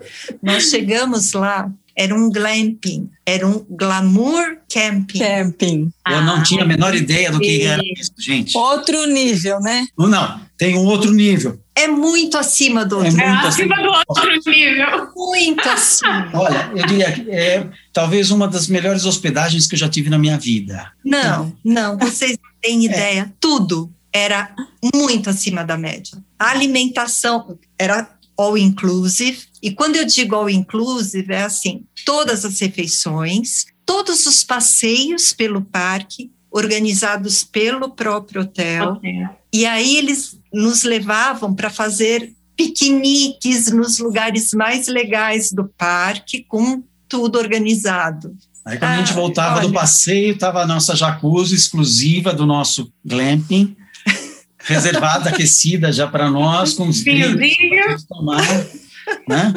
Nós 0.42 0.70
chegamos 0.70 1.34
lá, 1.34 1.70
era 1.96 2.14
um 2.14 2.30
glamping, 2.30 3.10
era 3.26 3.46
um 3.46 3.66
glamour 3.70 4.58
camping. 4.72 5.20
Camping. 5.20 5.92
Eu 6.08 6.22
não 6.22 6.44
tinha 6.44 6.64
a 6.64 6.68
menor 6.68 6.96
ideia 6.96 7.32
do 7.32 7.40
que 7.40 7.64
era 7.64 7.82
isso, 7.98 8.12
gente. 8.20 8.56
Outro 8.56 9.06
nível, 9.08 9.60
né? 9.60 9.88
Não, 9.98 10.40
tem 10.58 10.76
um 10.78 10.86
outro 10.86 11.12
nível. 11.12 11.60
É 11.78 11.88
muito 11.88 12.38
acima 12.38 12.84
do 12.84 12.96
É 12.96 13.08
outro. 13.08 13.22
É 13.22 13.30
muito 13.30 13.48
acima 13.48 13.76
assim. 13.76 13.84
do 13.84 13.92
outro 13.92 14.52
nível. 14.52 15.10
Muito 15.16 15.70
acima. 15.70 16.32
Olha, 16.34 16.72
eu 16.76 16.88
diria 16.88 17.12
que 17.12 17.30
é 17.30 17.70
talvez 17.94 18.32
uma 18.32 18.48
das 18.48 18.68
melhores 18.68 19.06
hospedagens 19.06 19.68
que 19.68 19.76
eu 19.76 19.80
já 19.80 19.88
tive 19.88 20.10
na 20.10 20.18
minha 20.18 20.40
vida. 20.40 20.92
Não, 21.06 21.56
não, 21.64 21.96
vocês 22.00 22.32
não 22.32 22.50
têm 22.60 22.84
ideia. 22.84 23.32
Tudo 23.40 23.94
era 24.12 24.56
muito 24.96 25.30
acima 25.30 25.64
da 25.64 25.78
média. 25.78 26.18
A 26.40 26.50
alimentação 26.50 27.60
era 27.78 28.10
all 28.36 28.58
inclusive. 28.58 29.46
E 29.62 29.72
quando 29.72 29.98
eu 29.98 30.06
digo 30.06 30.36
all 30.36 30.50
inclusive, 30.50 31.32
é 31.32 31.44
assim: 31.44 31.86
todas 32.04 32.44
as 32.44 32.60
refeições, 32.60 33.66
todos 33.86 34.26
os 34.26 34.44
passeios 34.44 35.32
pelo 35.32 35.62
parque, 35.62 36.32
organizados 36.58 37.44
pelo 37.44 37.90
próprio 37.92 38.42
hotel. 38.42 39.00
E 39.54 39.66
aí 39.66 39.98
eles 39.98 40.38
nos 40.54 40.84
levavam 40.84 41.54
para 41.54 41.70
fazer 41.70 42.34
piqueniques 42.56 43.72
nos 43.72 44.00
lugares 44.00 44.52
mais 44.54 44.88
legais 44.88 45.52
do 45.52 45.66
parque, 45.78 46.44
com 46.48 46.84
tudo 47.08 47.38
organizado. 47.38 48.36
Aí 48.66 48.78
quando 48.78 48.92
a 48.92 48.98
gente 48.98 49.12
Ah, 49.12 49.16
voltava 49.16 49.60
do 49.62 49.68
olha. 49.68 49.74
passeio, 49.74 50.34
estava 50.34 50.62
a 50.62 50.68
nossa 50.68 50.96
jacuzzi 50.96 51.56
exclusiva 51.56 52.34
do 52.34 52.46
nosso 52.46 52.92
glamping, 53.06 53.76
reservada, 54.60 55.30
aquecida 55.30 55.92
já 55.94 56.08
para 56.08 56.30
nós, 56.30 56.74
com 56.74 56.88
os 56.90 57.02
pra 57.04 57.98
tomar, 58.10 58.42
né? 59.28 59.54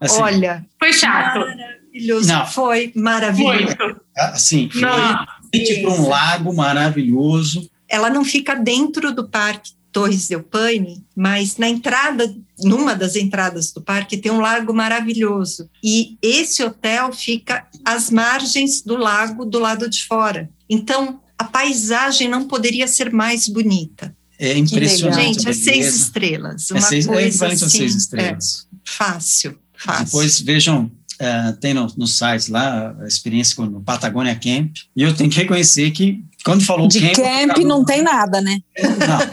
Assim, 0.00 0.20
Olha, 0.22 0.64
Foi 0.78 0.92
chato. 0.92 1.38
maravilhoso. 1.40 2.28
Não. 2.28 2.46
Foi 2.46 2.92
maravilhoso. 2.94 3.76
Muito. 3.76 4.00
assim, 4.16 4.68
foi 4.70 4.80
Não. 4.82 5.26
Para 5.50 5.90
um 5.90 6.08
lago 6.08 6.54
maravilhoso. 6.54 7.68
Ela 7.88 8.10
não 8.10 8.24
fica 8.24 8.54
dentro 8.54 9.14
do 9.14 9.28
parque 9.28 9.72
Torres 9.96 10.28
del 10.28 10.42
Paine, 10.42 11.02
mas 11.16 11.56
na 11.56 11.70
entrada, 11.70 12.36
numa 12.62 12.94
das 12.94 13.16
entradas 13.16 13.72
do 13.72 13.80
parque, 13.80 14.18
tem 14.18 14.30
um 14.30 14.40
lago 14.40 14.74
maravilhoso. 14.74 15.70
E 15.82 16.18
esse 16.20 16.62
hotel 16.62 17.12
fica 17.14 17.66
às 17.82 18.10
margens 18.10 18.82
do 18.82 18.94
lago, 18.94 19.46
do 19.46 19.58
lado 19.58 19.88
de 19.88 20.04
fora. 20.04 20.50
Então, 20.68 21.18
a 21.38 21.44
paisagem 21.44 22.28
não 22.28 22.46
poderia 22.46 22.86
ser 22.86 23.10
mais 23.10 23.48
bonita. 23.48 24.14
É 24.38 24.58
impressionante. 24.58 25.40
Gente, 25.40 25.48
a 25.48 25.50
é 25.50 25.54
seis 25.54 25.94
estrelas. 25.94 26.70
É, 26.70 26.74
Uma 26.74 26.82
seis, 26.82 27.06
é 27.06 27.08
coisa 27.08 27.28
equivalente 27.28 27.64
a 27.64 27.66
assim, 27.66 27.78
seis 27.78 27.94
é, 27.94 27.96
estrelas. 27.96 28.68
fácil, 28.84 29.58
fácil. 29.74 30.04
Depois 30.04 30.40
vejam, 30.40 30.90
eh, 31.18 31.52
tem 31.60 31.72
no, 31.74 31.86
no 31.96 32.06
site 32.06 32.50
lá 32.50 32.94
a 33.00 33.06
experiência 33.06 33.54
com 33.56 33.66
no 33.66 33.80
Patagonia 33.80 34.34
Camp. 34.34 34.76
E 34.94 35.02
eu 35.02 35.14
tenho 35.14 35.30
que 35.30 35.36
reconhecer 35.38 35.90
que 35.90 36.24
quando 36.44 36.62
falou 36.64 36.86
De 36.88 37.00
camp. 37.00 37.14
camp 37.16 37.58
não 37.64 37.84
tem 37.84 38.02
nada, 38.02 38.40
né? 38.40 38.58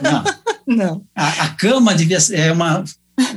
Não, 0.01 0.11
não. 0.11 0.23
Não, 0.65 1.03
A, 1.13 1.27
a 1.43 1.49
cama 1.49 1.93
devia 1.93 2.21
ser 2.21 2.39
é 2.39 2.51
uma. 2.53 2.85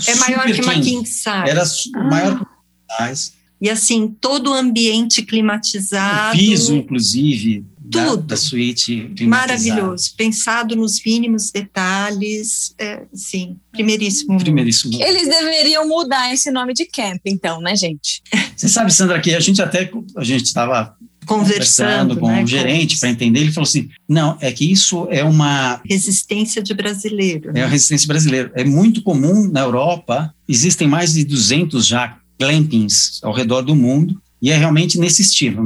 é 0.07 0.15
maior 0.15 0.45
que 0.47 0.61
uma 0.63 0.75
king. 0.75 0.91
king 0.91 1.05
size. 1.09 1.27
Era 1.49 1.67
su- 1.67 1.91
maior 1.91 2.39
que 2.39 2.45
uma 2.45 3.09
size. 3.09 3.33
E 3.61 3.69
assim, 3.69 4.07
todo 4.21 4.53
o 4.53 4.55
ambiente 4.55 5.23
O 5.23 5.27
climatizado. 5.27 6.39
piso, 6.39 6.77
inclusive, 6.77 7.67
Tudo. 7.91 8.23
da 8.23 8.37
suíte. 8.37 9.11
climatizada. 9.17 9.27
Maravilhoso, 9.27 10.15
pensado 10.17 10.77
nos 10.77 11.03
mínimos 11.05 11.51
detalhes, 11.51 12.75
é, 12.79 13.03
sim, 13.13 13.57
primeiríssimo. 13.73 14.33
mundo. 14.33 14.43
Primeiríssimo. 14.43 15.01
Eles 15.03 15.29
deveriam 15.29 15.89
mudar 15.89 16.33
esse 16.33 16.51
nome 16.51 16.75
de 16.75 16.87
camp, 16.87 17.21
então, 17.27 17.61
né, 17.61 17.77
gente? 17.77 18.23
Você 18.57 18.69
sabe, 18.69 18.93
Sandra, 18.93 19.21
que 19.21 19.35
a 19.35 19.41
gente 19.41 19.61
até 19.61 19.91
a 20.17 20.25
gente 20.25 20.45
estava 20.45 20.97
Conversando, 21.27 22.17
com 22.17 22.29
né, 22.29 22.45
o 22.45 22.47
gerente 22.47 22.99
para 23.01 23.11
entender. 23.11 23.41
Ele 23.41 23.53
falou 23.53 23.67
assim: 23.67 23.89
não, 24.09 24.39
é 24.41 24.53
que 24.53 24.71
isso 24.71 25.09
é 25.11 25.25
uma 25.25 25.81
resistência 25.85 26.63
de 26.63 26.73
brasileiro. 26.73 27.51
é 27.51 27.55
né? 27.55 27.65
a 27.65 27.67
resistência 27.67 28.07
brasileira. 28.07 28.53
É 28.55 28.63
muito 28.63 29.03
comum 29.03 29.51
na 29.51 29.61
Europa. 29.61 30.33
Existem 30.49 30.87
mais 30.87 31.15
de 31.15 31.25
200 31.25 31.85
já 31.85 32.17
glampings 32.39 33.19
ao 33.23 33.33
redor 33.33 33.63
do 33.63 33.75
mundo. 33.75 34.23
E 34.47 34.51
é 34.53 34.57
realmente 34.57 34.97
nesse 34.97 35.23
estilo. 35.23 35.61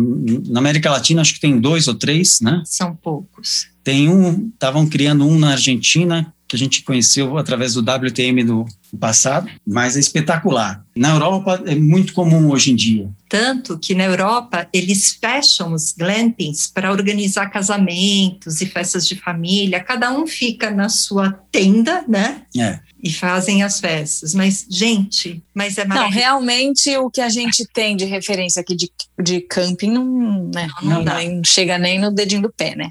Na 0.49 0.59
América 0.59 0.91
Latina, 0.91 1.21
acho 1.21 1.35
que 1.35 1.41
tem 1.41 1.61
dois 1.61 1.87
ou 1.87 1.95
três, 1.95 2.41
né? 2.41 2.63
São 2.65 2.97
poucos. 2.97 3.67
Tem 3.85 4.09
um, 4.09 4.49
estavam 4.55 4.87
criando 4.87 5.29
um 5.29 5.39
na 5.39 5.51
Argentina, 5.51 6.33
que 6.49 6.57
a 6.57 6.59
gente 6.59 6.83
conheceu 6.83 7.37
através 7.37 7.75
do 7.75 7.81
WTM 7.81 8.43
do 8.43 8.65
passado, 8.99 9.51
mas 9.67 9.99
é 9.99 10.01
espetacular. 10.01 10.83
Na 10.97 11.11
Europa 11.11 11.63
é 11.67 11.75
muito 11.75 12.15
comum 12.15 12.49
hoje 12.49 12.73
em 12.73 12.75
dia. 12.75 13.11
Tanto 13.29 13.79
que 13.79 13.95
na 13.95 14.05
Europa 14.05 14.67
eles 14.73 15.11
fecham 15.11 15.75
os 15.75 15.93
glampings 15.93 16.67
para 16.67 16.91
organizar 16.91 17.51
casamentos 17.51 18.63
e 18.63 18.67
festas 18.67 19.07
de 19.07 19.15
família. 19.15 19.85
Cada 19.85 20.11
um 20.11 20.27
fica 20.27 20.71
na 20.71 20.89
sua 20.89 21.33
tenda, 21.53 22.03
né? 22.09 22.43
É. 22.57 22.81
E 23.03 23.13
fazem 23.13 23.63
as 23.63 23.81
festas. 23.81 24.35
Mas, 24.35 24.67
gente, 24.71 25.43
mas 25.55 25.79
é 25.79 25.85
Não, 25.85 25.97
maravilhoso. 25.97 26.19
realmente 26.19 26.97
o 26.99 27.11
que 27.11 27.21
a 27.21 27.29
gente 27.29 27.67
tem 27.73 27.97
de 27.97 28.05
referência 28.05 28.61
aqui 28.61 28.77
de, 28.77 28.91
de 29.23 29.41
camping 29.41 29.91
não, 29.91 30.51
né, 30.55 30.69
Não 30.83 31.03
não, 31.03 31.15
nem 31.17 31.41
chega 31.45 31.79
nem 31.79 31.99
no 31.99 32.11
dedinho 32.13 32.43
do 32.43 32.53
pé, 32.53 32.77
né? 32.77 32.91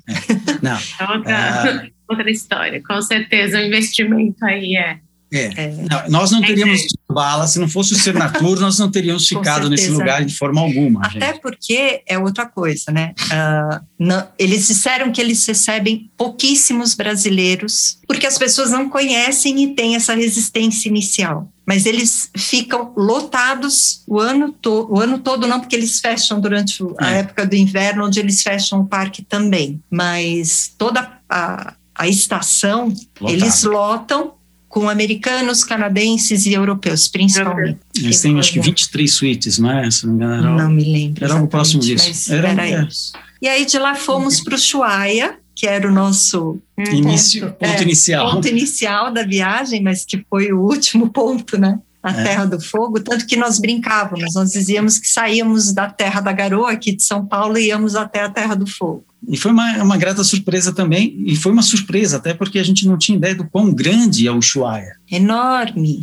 Não, 0.61 0.77
É 0.99 1.11
outra, 1.17 1.91
outra 2.09 2.31
história. 2.31 2.81
Com 2.85 3.01
certeza 3.01 3.59
o 3.59 3.61
investimento 3.61 4.43
aí 4.45 4.75
é. 4.75 4.99
É. 5.31 5.45
É, 5.55 5.75
Não, 5.89 6.09
nós 6.09 6.31
não 6.31 6.41
teríamos 6.41 6.81
tido 6.81 6.99
bala, 7.09 7.47
se 7.47 7.59
não 7.59 7.67
fosse 7.67 7.93
o 7.93 7.95
Senatur, 7.97 8.59
nós 8.59 8.77
não 8.79 8.89
teríamos 8.89 9.27
ficado 9.27 9.69
nesse 9.69 9.89
lugar 9.89 10.23
de 10.25 10.35
forma 10.35 10.61
alguma. 10.61 11.01
Até 11.05 11.31
gente. 11.31 11.41
porque 11.41 12.01
é 12.07 12.17
outra 12.17 12.45
coisa, 12.45 12.91
né? 12.91 13.13
Ah, 13.31 13.81
não- 13.97 14.27
eles 14.37 14.67
disseram 14.67 15.11
que 15.11 15.19
eles 15.21 15.45
recebem 15.45 16.09
pouquíssimos 16.17 16.93
brasileiros, 16.95 17.97
porque 18.07 18.25
as 18.27 18.37
pessoas 18.37 18.71
não 18.71 18.89
conhecem 18.89 19.63
e 19.63 19.75
têm 19.75 19.95
essa 19.95 20.13
resistência 20.15 20.87
inicial. 20.89 21.51
Mas 21.65 21.85
eles 21.85 22.31
ficam 22.35 22.91
lotados 22.97 24.01
o 24.07 24.19
ano, 24.19 24.51
to 24.51 24.87
o 24.89 24.99
ano 24.99 25.19
todo, 25.19 25.45
não, 25.45 25.59
porque 25.59 25.75
eles 25.75 25.99
fecham 25.99 26.41
durante 26.41 26.81
o- 26.83 26.95
a 26.99 27.11
É. 27.11 27.19
época 27.19 27.45
do 27.45 27.55
inverno, 27.55 28.05
onde 28.05 28.19
eles 28.19 28.41
fecham 28.41 28.81
o 28.81 28.85
parque 28.87 29.21
também. 29.23 29.79
Mas 29.91 30.73
toda 30.77 31.19
a, 31.29 31.75
a 31.93 32.07
estação, 32.07 32.87
Lotado. 33.21 33.29
eles 33.31 33.63
lotam 33.63 34.33
com 34.69 34.87
americanos, 34.87 35.63
canadenses 35.63 36.45
e 36.45 36.53
europeus, 36.53 37.07
principalmente. 37.07 37.79
Eles 37.97 38.21
têm 38.21 38.37
acho 38.39 38.53
que 38.53 38.59
23 38.61 39.11
suítes, 39.11 39.57
não 39.57 39.71
é? 39.71 39.89
Se 39.91 40.05
não 40.05 40.13
me 40.13 40.23
engano, 40.23 40.55
Não 40.57 40.69
me 40.69 40.83
lembro. 40.83 41.25
era 41.25 41.33
algo 41.33 41.47
próximo 41.47 41.81
disso. 41.81 42.31
Era- 42.33 42.49
era, 42.49 42.69
é. 42.69 42.83
isso. 42.87 43.11
E 43.41 43.47
aí 43.47 43.65
de 43.65 43.77
lá 43.79 43.95
fomos 43.95 44.39
para 44.41 44.53
o 44.55 44.57
Chuaia, 44.59 45.37
que 45.55 45.65
era 45.67 45.89
o 45.89 45.91
nosso 45.91 46.59
início, 46.77 47.47
ponto, 47.47 47.53
ponto 47.57 47.79
é, 47.79 47.81
inicial. 47.81 48.31
ponto 48.31 48.47
inicial 48.47 49.11
da 49.11 49.23
viagem, 49.23 49.81
mas 49.81 50.05
que 50.05 50.23
foi 50.29 50.53
o 50.53 50.59
último 50.61 51.09
ponto, 51.11 51.57
né? 51.57 51.79
A 52.01 52.11
É. 52.11 52.23
Terra 52.23 52.45
do 52.45 52.61
Fogo, 52.61 52.99
tanto 53.01 53.25
que 53.25 53.35
nós 53.35 53.59
brincávamos, 53.59 54.33
nós 54.33 54.51
dizíamos 54.51 54.97
que 54.97 55.07
saíamos 55.07 55.73
da 55.73 55.89
Terra 55.89 56.21
da 56.21 56.31
Garoa, 56.31 56.71
aqui 56.71 56.95
de 56.95 57.03
São 57.03 57.25
Paulo, 57.25 57.57
e 57.57 57.67
íamos 57.67 57.95
até 57.95 58.23
a 58.23 58.29
Terra 58.29 58.55
do 58.55 58.65
Fogo. 58.65 59.03
E 59.27 59.35
foi 59.35 59.51
uma, 59.51 59.83
uma 59.83 59.97
grata 59.97 60.23
surpresa 60.23 60.71
também, 60.71 61.21
e 61.25 61.35
foi 61.35 61.51
uma 61.51 61.61
surpresa 61.61 62.17
até 62.17 62.33
porque 62.33 62.57
a 62.57 62.63
gente 62.63 62.87
não 62.87 62.97
tinha 62.97 63.17
ideia 63.17 63.35
do 63.35 63.43
quão 63.43 63.73
grande 63.73 64.25
é 64.25 64.31
o 64.31 64.37
Ushuaia. 64.37 64.95
Enorme. 65.11 65.99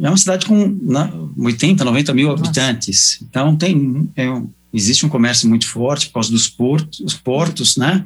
É 0.00 0.08
uma 0.08 0.16
cidade 0.16 0.46
com 0.46 0.68
né, 0.82 1.12
80, 1.36 1.84
90 1.84 2.14
mil 2.14 2.30
habitantes. 2.30 3.18
Então 3.22 3.56
tem 3.56 4.08
é 4.16 4.26
existe 4.74 5.06
um 5.06 5.08
comércio 5.08 5.48
muito 5.48 5.68
forte 5.68 6.08
por 6.08 6.14
causa 6.14 6.32
dos 6.32 6.48
portos, 6.48 6.98
os 6.98 7.14
portos, 7.14 7.76
né? 7.76 8.04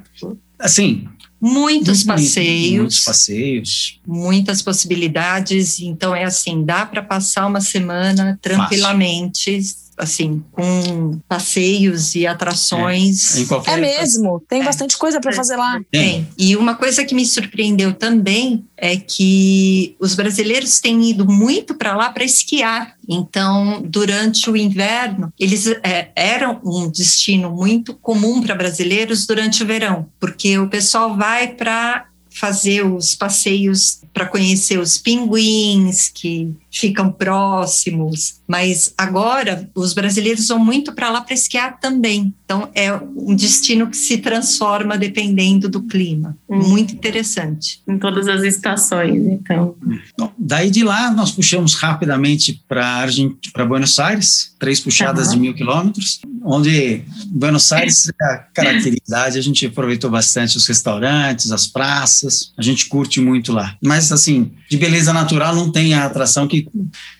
Assim, 0.59 1.09
Muitos 1.41 2.05
muito 2.05 2.07
bonito, 2.07 2.27
passeios, 2.27 2.79
muitos 2.79 3.05
passeios. 3.05 4.01
muitas 4.07 4.63
possibilidades. 4.63 5.79
Então 5.81 6.15
é 6.15 6.25
assim, 6.25 6.65
dá 6.65 6.85
para 6.85 7.03
passar 7.03 7.47
uma 7.47 7.61
semana 7.61 8.39
tranquilamente, 8.43 9.61
assim, 9.99 10.43
com 10.53 11.19
passeios 11.29 12.15
e 12.15 12.27
atrações. 12.27 13.37
Em 13.37 13.47
qualquer 13.47 13.79
É 13.79 13.81
mesmo, 13.81 14.43
tem 14.49 14.61
É. 14.63 14.65
bastante 14.65 14.97
coisa 14.97 15.21
para 15.21 15.33
fazer 15.33 15.57
lá. 15.57 15.81
Tem. 15.91 16.09
Tem. 16.09 16.29
E 16.39 16.57
uma 16.57 16.75
coisa 16.75 17.05
que 17.05 17.15
me 17.15 17.27
surpreendeu 17.27 17.93
também 17.93 18.65
é 18.77 18.97
que 18.97 19.97
os 19.99 20.15
brasileiros 20.15 20.81
têm 20.81 21.11
ido 21.11 21.27
muito 21.27 21.75
para 21.75 21.97
lá 21.97 22.11
para 22.11 22.25
esquiar. 22.25 22.95
Então, 23.09 23.83
durante 23.85 24.49
o 24.51 24.57
inverno, 24.57 25.33
eles 25.39 25.67
é, 25.83 26.11
eram 26.15 26.61
um 26.65 26.91
destino 26.91 27.51
muito 27.51 27.95
comum 27.95 28.43
para 28.43 28.55
brasileiros 28.55 29.27
durante 29.27 29.63
o 29.63 29.67
verão, 29.67 30.07
porque 30.21 30.59
o 30.59 30.69
pessoal 30.69 31.17
vai 31.17 31.49
para 31.49 32.05
fazer 32.39 32.85
os 32.85 33.15
passeios 33.15 34.01
para 34.13 34.27
conhecer 34.27 34.79
os 34.79 34.99
pinguins 34.99 36.09
que 36.09 36.53
ficam 36.71 37.11
próximos, 37.11 38.41
mas 38.47 38.93
agora 38.97 39.69
os 39.75 39.93
brasileiros 39.93 40.49
vão 40.49 40.59
muito 40.59 40.93
para 40.93 41.11
lá 41.11 41.21
para 41.21 41.35
esquiar 41.35 41.79
também. 41.79 42.35
Então 42.45 42.69
é 42.75 42.93
um 42.95 43.35
destino 43.35 43.89
que 43.89 43.97
se 43.97 44.19
transforma 44.19 44.97
dependendo 44.99 45.69
do 45.69 45.83
clima. 45.83 46.37
Hum. 46.49 46.59
Muito 46.59 46.95
interessante. 46.95 47.81
Em 47.87 47.99
todas 47.99 48.27
as 48.29 48.43
estações, 48.43 49.25
então. 49.27 49.77
Bom, 50.19 50.33
daí 50.39 50.71
de 50.71 50.83
lá 50.83 51.11
nós 51.11 51.31
puxamos 51.31 51.75
rapidamente 51.75 52.63
para 52.69 53.07
para 53.53 53.65
Buenos 53.65 53.99
Aires, 53.99 54.55
três 54.59 54.81
puxadas 54.81 55.29
uhum. 55.29 55.35
de 55.35 55.41
mil 55.41 55.55
quilômetros, 55.55 56.21
onde 56.45 57.03
Buenos 57.27 57.71
Aires 57.73 58.09
é 58.09 58.25
a 58.25 58.37
característica, 58.39 59.17
a 59.17 59.41
gente 59.41 59.67
aproveitou 59.67 60.11
bastante 60.11 60.57
os 60.57 60.67
restaurantes, 60.67 61.53
as 61.53 61.67
praças, 61.67 62.28
a 62.57 62.63
gente 62.63 62.87
curte 62.87 63.21
muito 63.21 63.53
lá. 63.53 63.77
Mas 63.83 64.13
assim, 64.13 64.53
de 64.69 64.77
beleza 64.77 65.13
natural 65.13 65.55
não 65.55 65.71
tem 65.71 65.95
a 65.95 66.05
atração 66.05 66.47
que, 66.47 66.69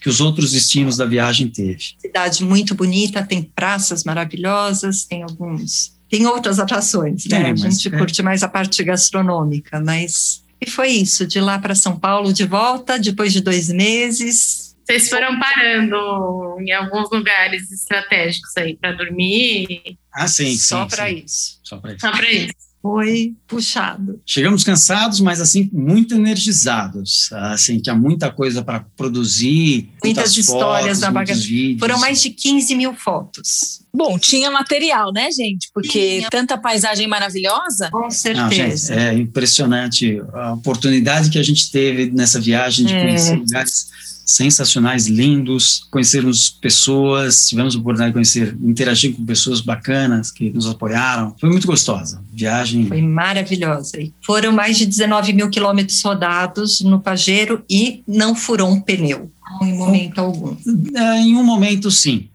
que 0.01 0.09
os 0.09 0.21
outros 0.21 0.53
destinos 0.53 0.97
da 0.97 1.07
viagem 1.07 1.49
teve. 1.49 1.95
Cidade 1.99 2.45
muito 2.45 2.75
bonita, 2.75 3.23
tem 3.23 3.43
praças 3.43 4.05
maravilhosas, 4.05 5.05
tem 5.05 5.23
alguns. 5.23 5.97
Tem 6.11 6.27
outras 6.27 6.59
atrações, 6.59 7.27
né? 7.27 7.43
Tem, 7.43 7.53
a 7.53 7.57
gente 7.57 7.89
é. 7.89 7.99
curte 7.99 8.23
mais 8.23 8.43
a 8.43 8.49
parte 8.49 8.83
gastronômica, 8.83 9.81
mas. 9.81 10.43
E 10.61 10.69
foi 10.69 10.89
isso, 10.89 11.27
de 11.27 11.41
lá 11.41 11.59
para 11.59 11.75
São 11.75 11.99
Paulo 11.99 12.33
de 12.33 12.45
volta, 12.45 12.99
depois 12.99 13.33
de 13.33 13.41
dois 13.41 13.69
meses. 13.69 14.75
Vocês 14.85 15.11
foram 15.11 15.39
parando 15.39 16.57
em 16.61 16.73
alguns 16.73 17.11
lugares 17.11 17.71
estratégicos 17.71 18.57
aí 18.57 18.75
para 18.75 18.93
dormir? 18.93 19.99
Ah, 20.13 20.27
sim. 20.27 20.57
Só 20.57 20.87
para 20.87 21.11
isso. 21.11 21.61
Só 21.63 21.77
para 21.77 21.93
isso. 21.93 22.01
Só 22.01 22.11
para 22.11 22.33
isso 22.33 22.68
foi 22.81 23.35
puxado. 23.47 24.21
Chegamos 24.25 24.63
cansados, 24.63 25.21
mas 25.21 25.41
assim 25.41 25.69
muito 25.73 26.15
energizados, 26.15 27.31
assim 27.33 27.79
tinha 27.81 27.95
muita 27.95 28.31
coisa 28.31 28.63
para 28.63 28.81
produzir, 28.97 29.91
muitas, 30.03 30.05
muitas 30.05 30.37
histórias 30.37 31.01
da 31.01 31.11
bagagem. 31.11 31.77
Foram 31.79 31.99
mais 31.99 32.23
de 32.23 32.31
15 32.31 32.75
mil 32.75 32.95
fotos. 32.95 33.83
Bom, 33.93 34.19
tinha 34.19 34.51
material, 34.51 35.13
né, 35.13 35.31
gente? 35.33 35.71
Porque 35.75 36.19
tinha. 36.19 36.31
tanta 36.31 36.57
paisagem 36.57 37.09
maravilhosa. 37.09 37.91
Com 37.91 38.11
certeza. 38.11 38.95
Não, 38.95 39.01
gente, 39.01 39.09
é 39.09 39.15
impressionante 39.15 40.23
a 40.33 40.53
oportunidade 40.53 41.31
que 41.31 41.39
a 41.39 41.43
gente 41.43 41.71
teve 41.71 42.11
nessa 42.11 42.41
viagem 42.41 42.87
de 42.87 42.95
é. 42.95 43.01
conhecer 43.01 43.37
lugares 43.37 43.89
sensacionais, 44.29 45.07
lindos, 45.07 45.87
conhecermos 45.91 46.51
pessoas, 46.51 47.49
tivemos 47.49 47.75
a 47.75 47.79
oportunidade 47.79 48.11
de 48.11 48.15
conhecer, 48.15 48.57
interagir 48.63 49.15
com 49.15 49.25
pessoas 49.25 49.63
bacanas 49.63 50.31
que 50.31 50.51
nos 50.51 50.67
apoiaram. 50.67 51.35
Foi 51.41 51.49
muito 51.49 51.67
gostosa. 51.67 52.23
Viagem. 52.31 52.87
Foi 52.87 53.01
maravilhosa. 53.01 53.99
E 53.99 54.13
foram 54.23 54.53
mais 54.53 54.77
de 54.77 54.85
19 54.85 55.33
mil 55.33 55.49
quilômetros 55.49 56.03
rodados 56.03 56.83
no 56.83 57.01
Pajero 57.01 57.65
e 57.71 58.03
não 58.07 58.35
furou 58.35 58.71
um 58.71 58.81
pneu 58.81 59.31
em 59.63 59.75
momento 59.75 60.19
algum. 60.21 60.57
É, 60.95 61.21
em 61.21 61.35
um 61.35 61.43
momento, 61.43 61.91
sim. 61.91 62.29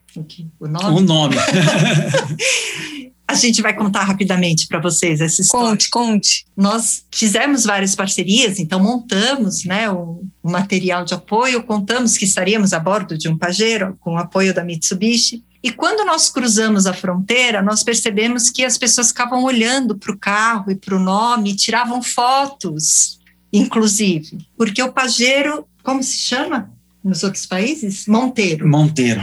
O 0.59 0.67
nome? 0.67 0.99
O 0.99 1.01
nome. 1.01 1.35
A 3.33 3.35
gente 3.35 3.61
vai 3.61 3.73
contar 3.73 4.03
rapidamente 4.03 4.67
para 4.67 4.79
vocês 4.79 5.19
essa 5.19 5.41
história. 5.41 5.69
Conte, 5.69 5.89
conte. 5.89 6.45
Nós 6.55 7.03
fizemos 7.11 7.63
várias 7.63 7.95
parcerias, 7.95 8.59
então 8.59 8.79
montamos 8.79 9.65
né, 9.65 9.89
o, 9.89 10.23
o 10.41 10.49
material 10.49 11.03
de 11.03 11.13
apoio, 11.13 11.63
contamos 11.63 12.17
que 12.17 12.25
estaríamos 12.25 12.73
a 12.73 12.79
bordo 12.79 13.17
de 13.17 13.27
um 13.27 13.37
Pajero 13.37 13.97
com 13.99 14.13
o 14.13 14.17
apoio 14.17 14.53
da 14.53 14.63
Mitsubishi. 14.63 15.43
E 15.63 15.71
quando 15.71 16.05
nós 16.05 16.29
cruzamos 16.29 16.85
a 16.85 16.93
fronteira, 16.93 17.61
nós 17.61 17.83
percebemos 17.83 18.49
que 18.49 18.63
as 18.63 18.77
pessoas 18.77 19.07
ficavam 19.07 19.43
olhando 19.43 19.97
para 19.97 20.11
o 20.11 20.17
carro 20.17 20.71
e 20.71 20.75
para 20.75 20.95
o 20.95 20.99
nome, 20.99 21.55
tiravam 21.55 22.03
fotos, 22.03 23.19
inclusive, 23.51 24.45
porque 24.57 24.83
o 24.83 24.91
Pajero, 24.91 25.65
como 25.81 26.03
se 26.03 26.17
chama 26.17 26.69
nos 27.03 27.23
outros 27.23 27.45
países? 27.45 28.05
Monteiro. 28.07 28.67
Monteiro. 28.67 29.21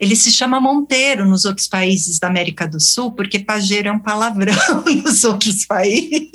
Ele 0.00 0.14
se 0.14 0.30
chama 0.30 0.60
Monteiro 0.60 1.26
nos 1.26 1.44
outros 1.44 1.66
países 1.66 2.18
da 2.18 2.28
América 2.28 2.66
do 2.66 2.80
Sul, 2.80 3.12
porque 3.12 3.38
pajeiro 3.38 3.88
é 3.88 3.92
um 3.92 3.98
palavrão 3.98 4.54
nos 5.04 5.24
outros 5.24 5.66
países. 5.66 6.30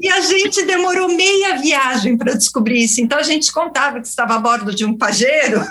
e 0.00 0.08
a 0.08 0.20
gente 0.20 0.64
demorou 0.64 1.08
meia 1.08 1.56
viagem 1.58 2.16
para 2.16 2.34
descobrir 2.34 2.84
isso. 2.84 3.00
Então 3.00 3.18
a 3.18 3.22
gente 3.22 3.52
contava 3.52 4.00
que 4.00 4.06
estava 4.06 4.34
a 4.34 4.38
bordo 4.38 4.74
de 4.74 4.84
um 4.84 4.96
pajeiro. 4.96 5.62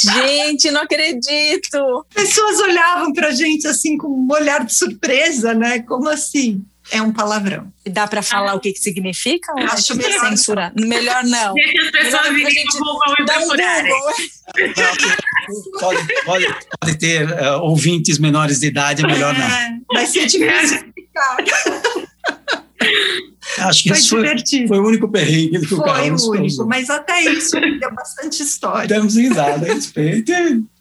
Gente, 0.00 0.70
não 0.70 0.82
acredito! 0.82 2.06
Pessoas 2.14 2.60
olhavam 2.60 3.12
para 3.12 3.28
a 3.28 3.32
gente 3.32 3.66
assim 3.66 3.98
com 3.98 4.08
um 4.08 4.28
olhar 4.30 4.64
de 4.64 4.74
surpresa, 4.74 5.52
né? 5.52 5.80
Como 5.80 6.08
assim? 6.08 6.64
É 6.90 7.00
um 7.00 7.12
palavrão. 7.12 7.72
E 7.84 7.90
dá 7.90 8.06
para 8.06 8.22
falar 8.22 8.52
ah, 8.52 8.54
o 8.54 8.60
que, 8.60 8.72
que 8.72 8.80
significa? 8.80 9.52
Ou 9.52 9.64
acho 9.64 9.96
melhor 9.96 10.28
censurar? 10.28 10.72
Melhor 10.74 11.24
não. 11.24 11.54
Deixa 11.54 11.82
as 11.82 11.90
pessoas 11.90 12.34
virem 12.34 12.64
no 12.64 12.78
Google 12.78 13.14
e 13.18 13.24
procurarem. 13.24 13.92
Pode, 15.80 16.06
pode, 16.24 16.56
pode 16.80 16.98
ter 16.98 17.28
uh, 17.28 17.60
ouvintes 17.60 18.18
menores 18.18 18.60
de 18.60 18.66
idade, 18.66 19.04
é 19.04 19.06
melhor 19.06 19.36
não. 19.36 19.46
É, 19.46 19.78
vai 19.92 20.06
ser 20.06 20.26
difícil 20.26 20.76
explicar. 20.76 21.36
Acho 23.58 23.82
que 23.84 23.94
foi 23.94 24.26
foi, 24.26 24.66
foi, 24.66 24.78
o 24.78 24.86
único 24.86 25.08
perrengue 25.08 25.60
que 25.60 25.66
foi 25.66 25.78
o 25.78 25.82
Foi 25.82 26.10
o 26.10 26.30
único, 26.30 26.66
mas 26.66 26.88
até 26.90 27.22
isso 27.22 27.60
deu 27.60 27.94
bastante 27.94 28.42
história. 28.42 28.88
Demos 28.88 29.14
risada 29.14 29.70
a 29.70 29.74
respeito. 29.74 30.32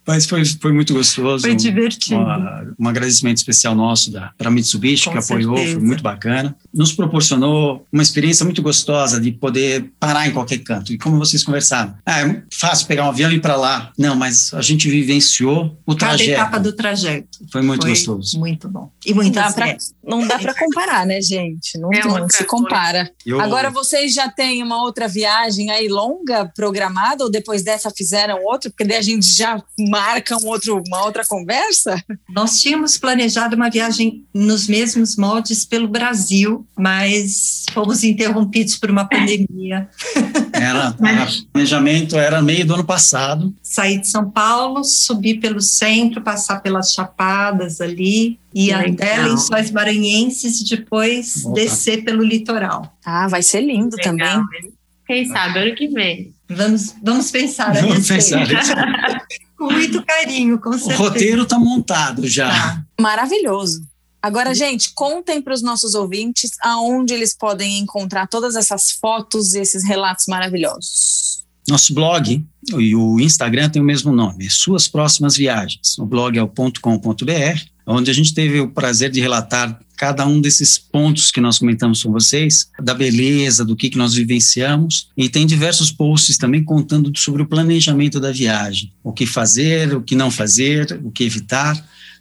Mas 0.06 0.26
foi, 0.26 0.44
foi 0.46 0.74
muito 0.74 0.94
gostoso. 0.94 1.46
Foi 1.46 1.56
divertido. 1.56 2.22
Um, 2.22 2.86
um 2.86 2.88
agradecimento 2.88 3.38
especial 3.38 3.76
nosso 3.76 4.12
para 4.38 4.48
a 4.48 4.52
Mitsubishi, 4.52 5.06
Com 5.06 5.12
que 5.12 5.18
apoiou, 5.20 5.56
certeza. 5.56 5.78
foi 5.78 5.88
muito 5.88 6.04
bacana. 6.04 6.56
Nos 6.74 6.92
proporcionou 6.92 7.86
uma 7.92 8.02
experiência 8.02 8.44
muito 8.44 8.62
gostosa 8.62 9.20
de 9.20 9.32
poder 9.32 9.92
parar 10.00 10.28
em 10.28 10.32
qualquer 10.32 10.60
canto. 10.60 10.92
E 10.92 10.98
como 10.98 11.18
vocês 11.18 11.44
conversaram, 11.44 11.96
ah, 12.06 12.22
é 12.22 12.44
fácil 12.52 12.88
pegar 12.88 13.06
um 13.06 13.10
avião 13.10 13.32
e 13.32 13.36
ir 13.36 13.42
para 13.42 13.56
lá. 13.56 13.92
Não, 13.98 14.16
mas 14.16 14.54
a 14.54 14.62
gente 14.62 14.90
vivenciou 14.90 15.78
o 15.86 15.96
Cada 15.96 16.16
trajeto. 16.16 16.32
Cada 16.32 16.42
etapa 16.42 16.60
do 16.60 16.74
trajeto. 16.74 17.40
Foi 17.52 17.62
muito 17.62 17.82
foi 17.82 17.92
gostoso. 17.92 18.40
Muito 18.40 18.68
bom. 18.68 18.92
E 19.06 19.14
pra, 19.14 19.78
Não 20.04 20.28
dá 20.28 20.40
para 20.40 20.54
comparar, 20.54 21.06
né, 21.06 21.22
gente? 21.22 21.78
Não, 21.78 21.92
é 21.94 22.04
não 22.04 22.30
se 22.30 22.44
compara. 22.46 23.12
Eu... 23.26 23.40
Agora, 23.40 23.70
vocês 23.70 24.14
já 24.14 24.30
têm 24.30 24.64
uma 24.64 24.82
outra 24.84 25.08
viagem 25.08 25.70
aí 25.70 25.88
longa 25.88 26.46
programada 26.56 27.24
ou 27.24 27.32
depois 27.32 27.64
dessa 27.64 27.92
fizeram 27.92 28.44
outra? 28.44 28.70
Porque 28.70 28.84
daí 28.84 28.98
a 28.98 29.02
gente 29.02 29.26
já 29.26 29.62
marca 29.92 30.38
um 30.38 30.48
outro, 30.48 30.82
uma 30.88 31.04
outra 31.04 31.24
conversa? 31.28 32.02
Nós 32.30 32.62
tínhamos 32.62 32.98
planejado 32.98 33.56
uma 33.58 33.70
viagem 33.70 34.26
nos 34.34 34.68
mesmos 34.68 35.18
moldes 35.18 35.66
pelo 35.66 35.88
Brasil, 35.88 36.66
mas 36.80 37.66
fomos 37.74 38.04
interrompidos 38.04 38.78
por 38.78 38.90
uma 38.90 39.06
pandemia. 39.06 39.90
Era, 40.54 40.92
o 40.96 41.52
planejamento 41.52 42.16
era 42.16 42.40
meio 42.42 42.66
do 42.66 42.76
ano 42.76 42.84
passado. 42.84 43.54
Sair 43.64 44.00
de 44.00 44.08
São 44.08 44.30
Paulo, 44.30 44.84
subir 44.84 45.40
pelo 45.40 45.60
centro, 45.60 46.22
passar 46.22 46.62
pelas 46.62 46.94
chapadas 46.94 47.82
ali, 47.82 48.38
e 48.54 48.72
até 48.72 49.18
Lençóis 49.18 49.72
Maranhenses 49.72 50.62
e 50.62 50.76
depois 50.76 51.42
Volta. 51.42 51.62
descer 51.62 52.04
pelo 52.04 52.24
litoral. 52.24 52.96
Ah, 53.04 53.28
vai 53.28 53.42
ser 53.42 53.62
lindo 53.62 53.96
Legal. 53.96 54.14
também. 54.14 54.74
Quem 55.08 55.26
sabe 55.26 55.60
ano 55.60 55.76
que 55.76 55.88
vem. 55.88 56.34
Vamos, 56.48 56.96
vamos 57.02 57.32
pensar. 57.32 57.74
Vamos 57.74 58.08
pensar. 58.08 58.46
com 59.62 59.72
muito 59.72 60.04
carinho, 60.04 60.58
com 60.58 60.72
certeza. 60.72 61.00
O 61.00 61.06
roteiro 61.06 61.44
está 61.44 61.60
montado 61.60 62.28
já. 62.28 62.50
Tá. 62.50 62.84
Maravilhoso. 63.00 63.86
Agora, 64.20 64.56
gente, 64.56 64.92
contem 64.94 65.40
para 65.40 65.54
os 65.54 65.62
nossos 65.62 65.94
ouvintes 65.94 66.52
aonde 66.62 67.14
eles 67.14 67.36
podem 67.36 67.78
encontrar 67.78 68.28
todas 68.28 68.56
essas 68.56 68.92
fotos 68.92 69.54
e 69.54 69.60
esses 69.60 69.84
relatos 69.84 70.26
maravilhosos. 70.28 71.46
Nosso 71.68 71.94
blog 71.94 72.44
e 72.80 72.96
o 72.96 73.20
Instagram 73.20 73.70
tem 73.70 73.82
o 73.82 73.86
mesmo 73.86 74.12
nome, 74.12 74.50
Suas 74.50 74.88
Próximas 74.88 75.38
Viagens. 75.38 75.98
O 76.00 76.06
blog 76.06 76.38
é 76.38 76.42
o 76.42 76.48
.com.br, 76.48 77.62
onde 77.86 78.10
a 78.10 78.14
gente 78.14 78.34
teve 78.34 78.60
o 78.60 78.72
prazer 78.72 79.12
de 79.12 79.22
relatar 79.22 79.80
cada 80.02 80.26
um 80.26 80.42
desses 80.42 80.80
pontos 80.80 81.30
que 81.30 81.40
nós 81.40 81.60
comentamos 81.60 82.02
com 82.02 82.12
vocês, 82.12 82.72
da 82.82 82.92
beleza, 82.92 83.64
do 83.64 83.76
que, 83.76 83.88
que 83.88 84.00
nós 84.00 84.16
vivenciamos, 84.16 85.12
e 85.16 85.30
tem 85.30 85.46
diversos 85.46 85.92
posts 85.92 86.40
também 86.40 86.64
contando 86.64 87.16
sobre 87.16 87.44
o 87.44 87.46
planejamento 87.46 88.20
da 88.20 88.32
viagem, 88.32 88.92
o 89.04 89.14
que 89.14 89.28
fazer, 89.28 89.94
o 89.94 90.02
que 90.02 90.16
não 90.16 90.32
fazer, 90.32 91.00
o 91.04 91.12
que 91.12 91.24
evitar, 91.24 91.76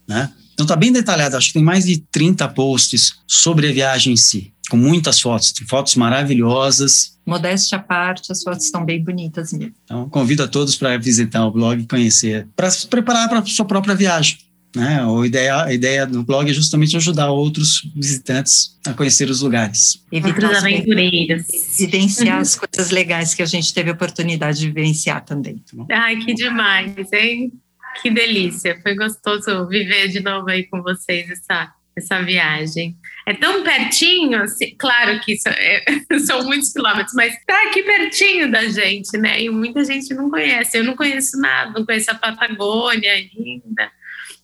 né? 0.07 0.31
Então 0.53 0.65
está 0.65 0.77
bem 0.77 0.93
detalhado, 0.93 1.39
acho 1.39 1.47
que 1.47 1.55
tem 1.55 1.65
mais 1.65 1.87
de 1.87 1.97
30 2.13 2.47
posts 2.49 3.15
sobre 3.27 3.71
a 3.71 3.73
viagem 3.73 4.13
em 4.13 4.17
si, 4.17 4.53
com 4.69 4.77
muitas 4.77 5.19
fotos, 5.19 5.55
fotos 5.67 5.95
maravilhosas. 5.95 7.17
Modéstia 7.25 7.79
à 7.79 7.81
parte, 7.81 8.31
as 8.31 8.43
fotos 8.43 8.67
estão 8.67 8.85
bem 8.85 9.03
bonitas 9.03 9.55
mesmo. 9.55 9.73
Então 9.85 10.07
convido 10.11 10.43
a 10.43 10.49
todos 10.49 10.77
para 10.77 10.99
visitar 10.99 11.47
o 11.47 11.51
blog 11.51 11.81
e 11.81 11.87
conhecer, 11.87 12.47
para 12.55 12.71
se 12.71 12.87
preparar 12.87 13.27
para 13.31 13.39
a 13.39 13.47
sua 13.47 13.65
própria 13.65 13.95
viagem. 13.95 14.37
Né? 14.75 15.01
A, 15.03 15.27
ideia, 15.27 15.65
a 15.65 15.73
ideia 15.73 16.07
do 16.07 16.23
blog 16.23 16.49
é 16.49 16.55
justamente 16.55 16.97
ajudar 16.97 17.31
outros 17.31 17.83
visitantes 17.95 18.79
a 18.87 18.95
conhecer 18.95 19.29
os 19.29 19.41
lugares. 19.41 20.05
Outros 20.13 20.59
aventureiros. 20.59 21.47
Vivenciar 21.77 22.39
as 22.39 22.55
coisas 22.55 22.91
legais 22.91 23.35
que 23.35 23.43
a 23.43 23.47
gente 23.47 23.75
teve 23.75 23.91
a 23.91 23.95
oportunidade 23.95 24.61
de 24.61 24.67
vivenciar 24.69 25.25
também. 25.25 25.63
Ai, 25.91 26.17
que 26.17 26.35
demais, 26.35 27.13
hein? 27.13 27.53
Que 28.01 28.11
delícia. 28.11 28.79
Foi 28.83 28.95
gostoso 28.95 29.67
viver 29.67 30.09
de 30.09 30.21
novo 30.21 30.49
aí 30.49 30.65
com 30.65 30.81
vocês 30.83 31.29
essa, 31.29 31.73
essa 31.97 32.23
viagem. 32.23 32.97
É 33.27 33.35
tão 33.35 33.65
pertinho, 33.65 34.41
assim, 34.43 34.75
claro 34.79 35.21
que 35.21 35.37
é, 35.47 35.85
são 36.25 36.45
muitos 36.45 36.73
quilômetros, 36.73 37.13
mas 37.15 37.35
tá 37.45 37.65
aqui 37.65 37.83
pertinho 37.83 38.51
da 38.51 38.69
gente, 38.69 39.19
né? 39.19 39.43
E 39.43 39.51
muita 39.51 39.85
gente 39.85 40.15
não 40.15 40.31
conhece. 40.31 40.79
Eu 40.79 40.85
não 40.85 40.95
conheço 40.95 41.37
nada, 41.41 41.73
não 41.77 41.85
conheço 41.85 42.11
a 42.11 42.15
Patagônia 42.15 43.13
ainda. 43.13 43.91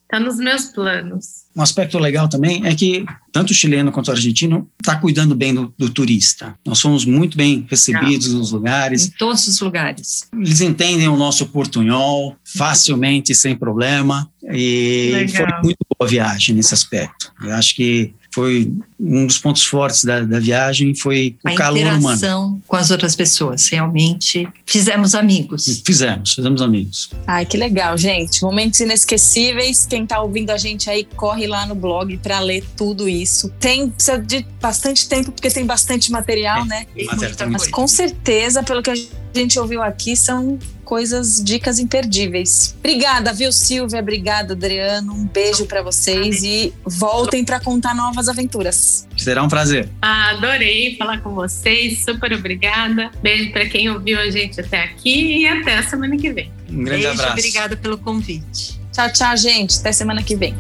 Está 0.07 0.21
nos 0.21 0.37
meus 0.37 0.67
planos. 0.67 1.47
Um 1.55 1.63
aspecto 1.63 1.99
legal 1.99 2.29
também 2.29 2.65
é 2.65 2.75
que 2.77 3.05
tanto 3.33 3.51
o 3.51 3.55
chileno 3.55 3.91
quanto 3.91 4.09
o 4.09 4.13
argentino 4.13 4.71
está 4.81 4.95
cuidando 4.97 5.35
bem 5.35 5.53
do, 5.53 5.75
do, 5.77 5.91
turista. 5.91 6.57
Nós 6.65 6.79
somos 6.79 7.05
muito 7.05 7.37
bem 7.37 7.67
recebidos 7.69 8.33
nos 8.33 8.53
lugares. 8.53 9.07
Em 9.07 9.11
todos 9.19 9.49
os 9.49 9.61
lugares. 9.61 10.29
Eles 10.33 10.61
entendem 10.61 11.09
o 11.09 11.17
nosso 11.17 11.47
portunhol 11.47 12.37
facilmente, 12.45 13.35
sem 13.35 13.57
problema. 13.57 14.31
E 14.45 15.11
legal. 15.13 15.35
foi 15.35 15.63
muito 15.65 15.79
boa 15.99 16.07
a 16.07 16.11
viagem 16.11 16.55
nesse 16.55 16.73
aspecto. 16.73 17.33
Eu 17.43 17.53
acho 17.55 17.75
que 17.75 18.15
foi 18.37 18.71
um 19.01 19.27
dos 19.27 19.39
pontos 19.39 19.65
fortes 19.65 20.05
da, 20.05 20.21
da 20.21 20.39
viagem 20.39 20.95
foi 20.95 21.37
o 21.43 21.49
a 21.49 21.55
calor 21.55 21.81
humano. 21.81 22.09
A 22.09 22.13
interação 22.13 22.63
com 22.69 22.77
as 22.77 22.91
outras 22.91 23.17
pessoas, 23.17 23.67
realmente 23.69 24.47
fizemos 24.67 25.15
amigos. 25.15 25.81
Fizemos, 25.83 26.35
fizemos 26.35 26.61
amigos. 26.61 27.09
Ai, 27.27 27.47
que 27.47 27.57
legal, 27.57 27.97
gente. 27.97 28.43
Momentos 28.43 28.79
inesquecíveis. 28.81 29.87
Quem 29.87 30.03
está 30.03 30.21
ouvindo 30.21 30.51
a 30.51 30.59
gente 30.59 30.91
aí, 30.91 31.09
corre 31.17 31.47
lá 31.47 31.65
no 31.65 31.75
blog 31.75 32.15
para 32.19 32.39
ler 32.41 32.63
tudo 32.77 33.09
isso. 33.09 33.49
Tem, 33.59 33.89
precisa 33.89 34.19
de 34.19 34.47
bastante 34.61 35.09
tempo, 35.09 35.33
porque 35.33 35.49
tem 35.49 35.65
bastante 35.65 36.13
material, 36.13 36.63
é, 36.65 36.67
né? 36.67 36.87
Material 37.07 37.51
Mas 37.51 37.69
com 37.69 37.89
certeza, 37.89 38.63
pelo 38.63 38.83
que 38.83 38.91
a 39.37 39.43
gente 39.43 39.59
ouviu 39.59 39.83
aqui, 39.83 40.17
são 40.17 40.59
coisas, 40.85 41.43
dicas 41.43 41.79
imperdíveis. 41.79 42.75
Obrigada, 42.79 43.33
viu, 43.33 43.53
Silvia? 43.53 44.01
Obrigada, 44.01 44.55
Adriano. 44.55 45.13
Um 45.13 45.27
beijo 45.27 45.67
para 45.67 45.83
vocês 45.83 46.43
e 46.43 46.73
voltem 46.85 47.45
para 47.45 47.61
contar 47.61 47.95
novas 47.95 48.29
aventuras. 48.29 49.07
Será 49.17 49.43
um 49.43 49.49
prazer. 49.49 49.89
Ah, 50.01 50.31
adorei 50.31 50.97
falar 50.97 51.21
com 51.21 51.35
vocês. 51.35 52.05
Super 52.05 52.33
obrigada. 52.33 53.11
Beijo 53.23 53.53
para 53.53 53.67
quem 53.67 53.91
ouviu 53.91 54.19
a 54.19 54.31
gente 54.31 54.61
até 54.61 54.85
aqui 54.85 55.41
e 55.41 55.47
até 55.47 55.79
a 55.79 55.83
semana 55.83 56.17
que 56.17 56.33
vem. 56.33 56.51
Um 56.71 56.85
grande 56.85 57.03
beijo, 57.03 57.21
abraço. 57.21 57.33
Obrigada 57.33 57.77
pelo 57.77 57.99
convite. 57.99 58.81
Tchau, 58.93 59.13
tchau, 59.13 59.37
gente. 59.37 59.79
Até 59.79 59.93
semana 59.93 60.23
que 60.23 60.37
vem. 60.37 60.55